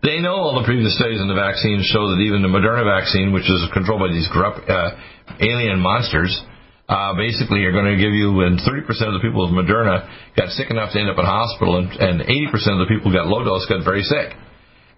[0.01, 3.29] They know all the previous studies on the vaccines show that even the Moderna vaccine,
[3.29, 4.97] which is controlled by these corrupt uh,
[5.37, 6.33] alien monsters,
[6.89, 10.49] uh, basically you're going to give you, and 30% of the people with Moderna got
[10.57, 13.29] sick enough to end up in hospital, and, and 80% of the people who got
[13.29, 14.33] low dose got very sick.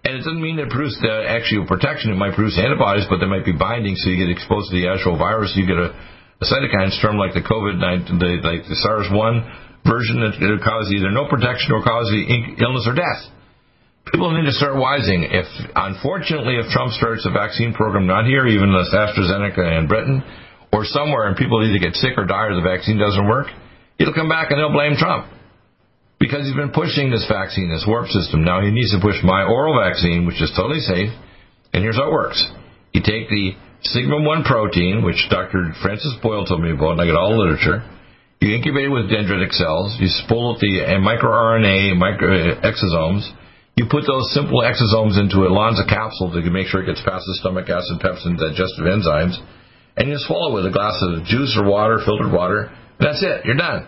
[0.06, 2.14] And it doesn't mean it produced uh, actual protection.
[2.14, 4.86] It might produce antibodies, but there might be binding, so you get exposed to the
[4.86, 5.50] actual virus.
[5.58, 9.42] You get a, a cytokine storm like the COVID the, like the SARS one
[9.82, 13.34] version that could cause either no protection or cause illness or death.
[14.06, 15.26] People need to start wising.
[15.26, 20.22] If unfortunately, if Trump starts a vaccine program, not here, even the AstraZeneca in Britain,
[20.70, 23.50] or somewhere, and people either get sick or die or the vaccine doesn't work,
[23.98, 25.34] he'll come back and they'll blame Trump
[26.18, 28.44] because he's been pushing this vaccine, this warp system.
[28.44, 31.10] Now he needs to push my oral vaccine, which is totally safe.
[31.72, 32.42] And here's how it works:
[32.92, 33.52] you take the
[33.82, 35.72] sigma one protein, which Dr.
[35.82, 37.84] Francis Boyle told me about, and I got all the literature.
[38.40, 39.96] You incubate it with dendritic cells.
[39.98, 43.24] You spool up the uh, microRNA, micro uh, exosomes
[43.76, 47.28] you put those simple exosomes into a Lonza capsule to make sure it gets past
[47.28, 49.36] the stomach acid, pepsin, digestive enzymes,
[49.98, 53.44] and you swallow it with a glass of juice or water, filtered water, that's it.
[53.44, 53.86] You're done.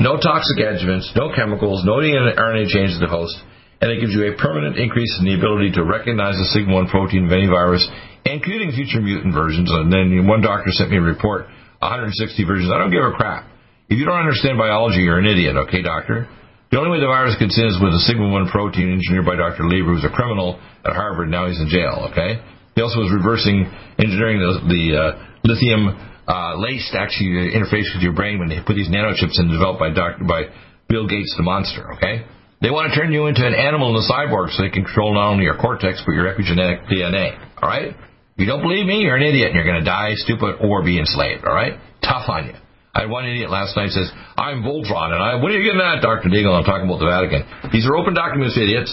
[0.00, 3.36] No toxic adjuvants, no chemicals, no RNA changes to the host,
[3.84, 7.28] and it gives you a permanent increase in the ability to recognize the sigma-1 protein
[7.28, 7.84] of any virus,
[8.24, 9.68] including future mutant versions.
[9.68, 11.52] And then one doctor sent me a report,
[11.84, 12.16] 160
[12.48, 12.72] versions.
[12.72, 13.44] I don't give a crap.
[13.92, 16.32] If you don't understand biology, you're an idiot, okay, doctor?
[16.72, 19.68] The only way the virus gets in is with a sigma-1 protein engineered by Dr.
[19.68, 21.28] Lieber, who's a criminal at Harvard.
[21.28, 22.40] Now he's in jail, okay?
[22.72, 23.68] He also was reversing
[24.00, 25.08] engineering the, the uh,
[25.44, 25.92] lithium
[26.30, 29.90] uh, laced actually interface with your brain when they put these nanochips in developed by
[29.90, 30.22] Dr.
[30.22, 30.46] by
[30.86, 32.22] Bill Gates, the monster, okay?
[32.62, 35.34] They want to turn you into an animal in a cyborg so they control not
[35.34, 37.96] only your cortex but your epigenetic DNA, all right?
[38.36, 40.98] You don't believe me, you're an idiot and you're going to die stupid or be
[40.98, 41.80] enslaved, all right?
[42.00, 42.54] Tough on you.
[42.94, 45.80] I had one idiot last night says, I'm Voltron, and I, what are you getting
[45.80, 46.28] at, Dr.
[46.28, 46.54] Deagle?
[46.54, 47.70] I'm talking about the Vatican.
[47.72, 48.90] These are open documents, idiots.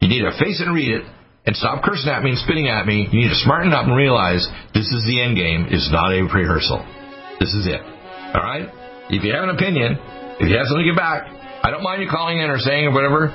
[0.00, 1.04] You need to face it and read it,
[1.46, 3.08] and stop cursing at me and spitting at me.
[3.10, 5.66] You need to smarten up and realize this is the end game.
[5.70, 6.86] It's not a rehearsal.
[7.40, 7.82] This is it.
[7.82, 8.70] All right?
[9.10, 9.98] If you have an opinion,
[10.38, 11.26] if you have something to get back,
[11.62, 13.30] I don't mind you calling in or saying or whatever,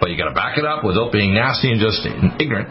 [0.00, 2.02] but you got to back it up without being nasty and just
[2.40, 2.68] ignorant.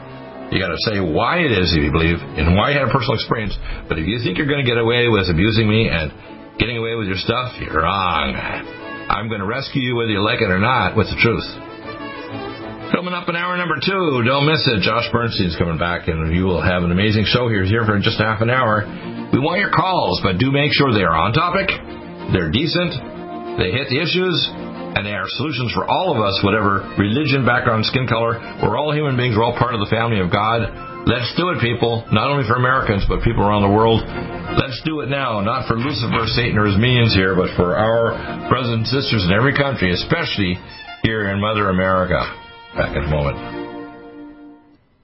[0.52, 2.92] You got to say why it is if you believe and why you had a
[2.92, 3.56] personal experience.
[3.88, 6.12] But if you think you're going to get away with abusing me and
[6.60, 8.36] getting away with your stuff, you're wrong.
[8.36, 11.48] I'm going to rescue you whether you like it or not with the truth.
[12.92, 14.84] Coming up in hour number two, don't miss it.
[14.84, 18.20] Josh Bernstein's coming back, and you will have an amazing show here, here for just
[18.20, 18.84] half an hour.
[19.32, 21.72] We want your calls, but do make sure they are on topic,
[22.36, 22.92] they're decent,
[23.56, 27.88] they hit the issues, and they are solutions for all of us, whatever religion, background,
[27.88, 28.36] skin color.
[28.60, 29.40] We're all human beings.
[29.40, 30.68] We're all part of the family of God.
[31.08, 32.04] Let's do it, people.
[32.12, 34.04] Not only for Americans, but people around the world.
[34.60, 35.40] Let's do it now.
[35.40, 38.20] Not for Lucifer, Satan, or his minions here, but for our
[38.52, 40.60] brothers and sisters in every country, especially
[41.08, 42.41] here in Mother America.
[42.76, 43.71] Back in a moment.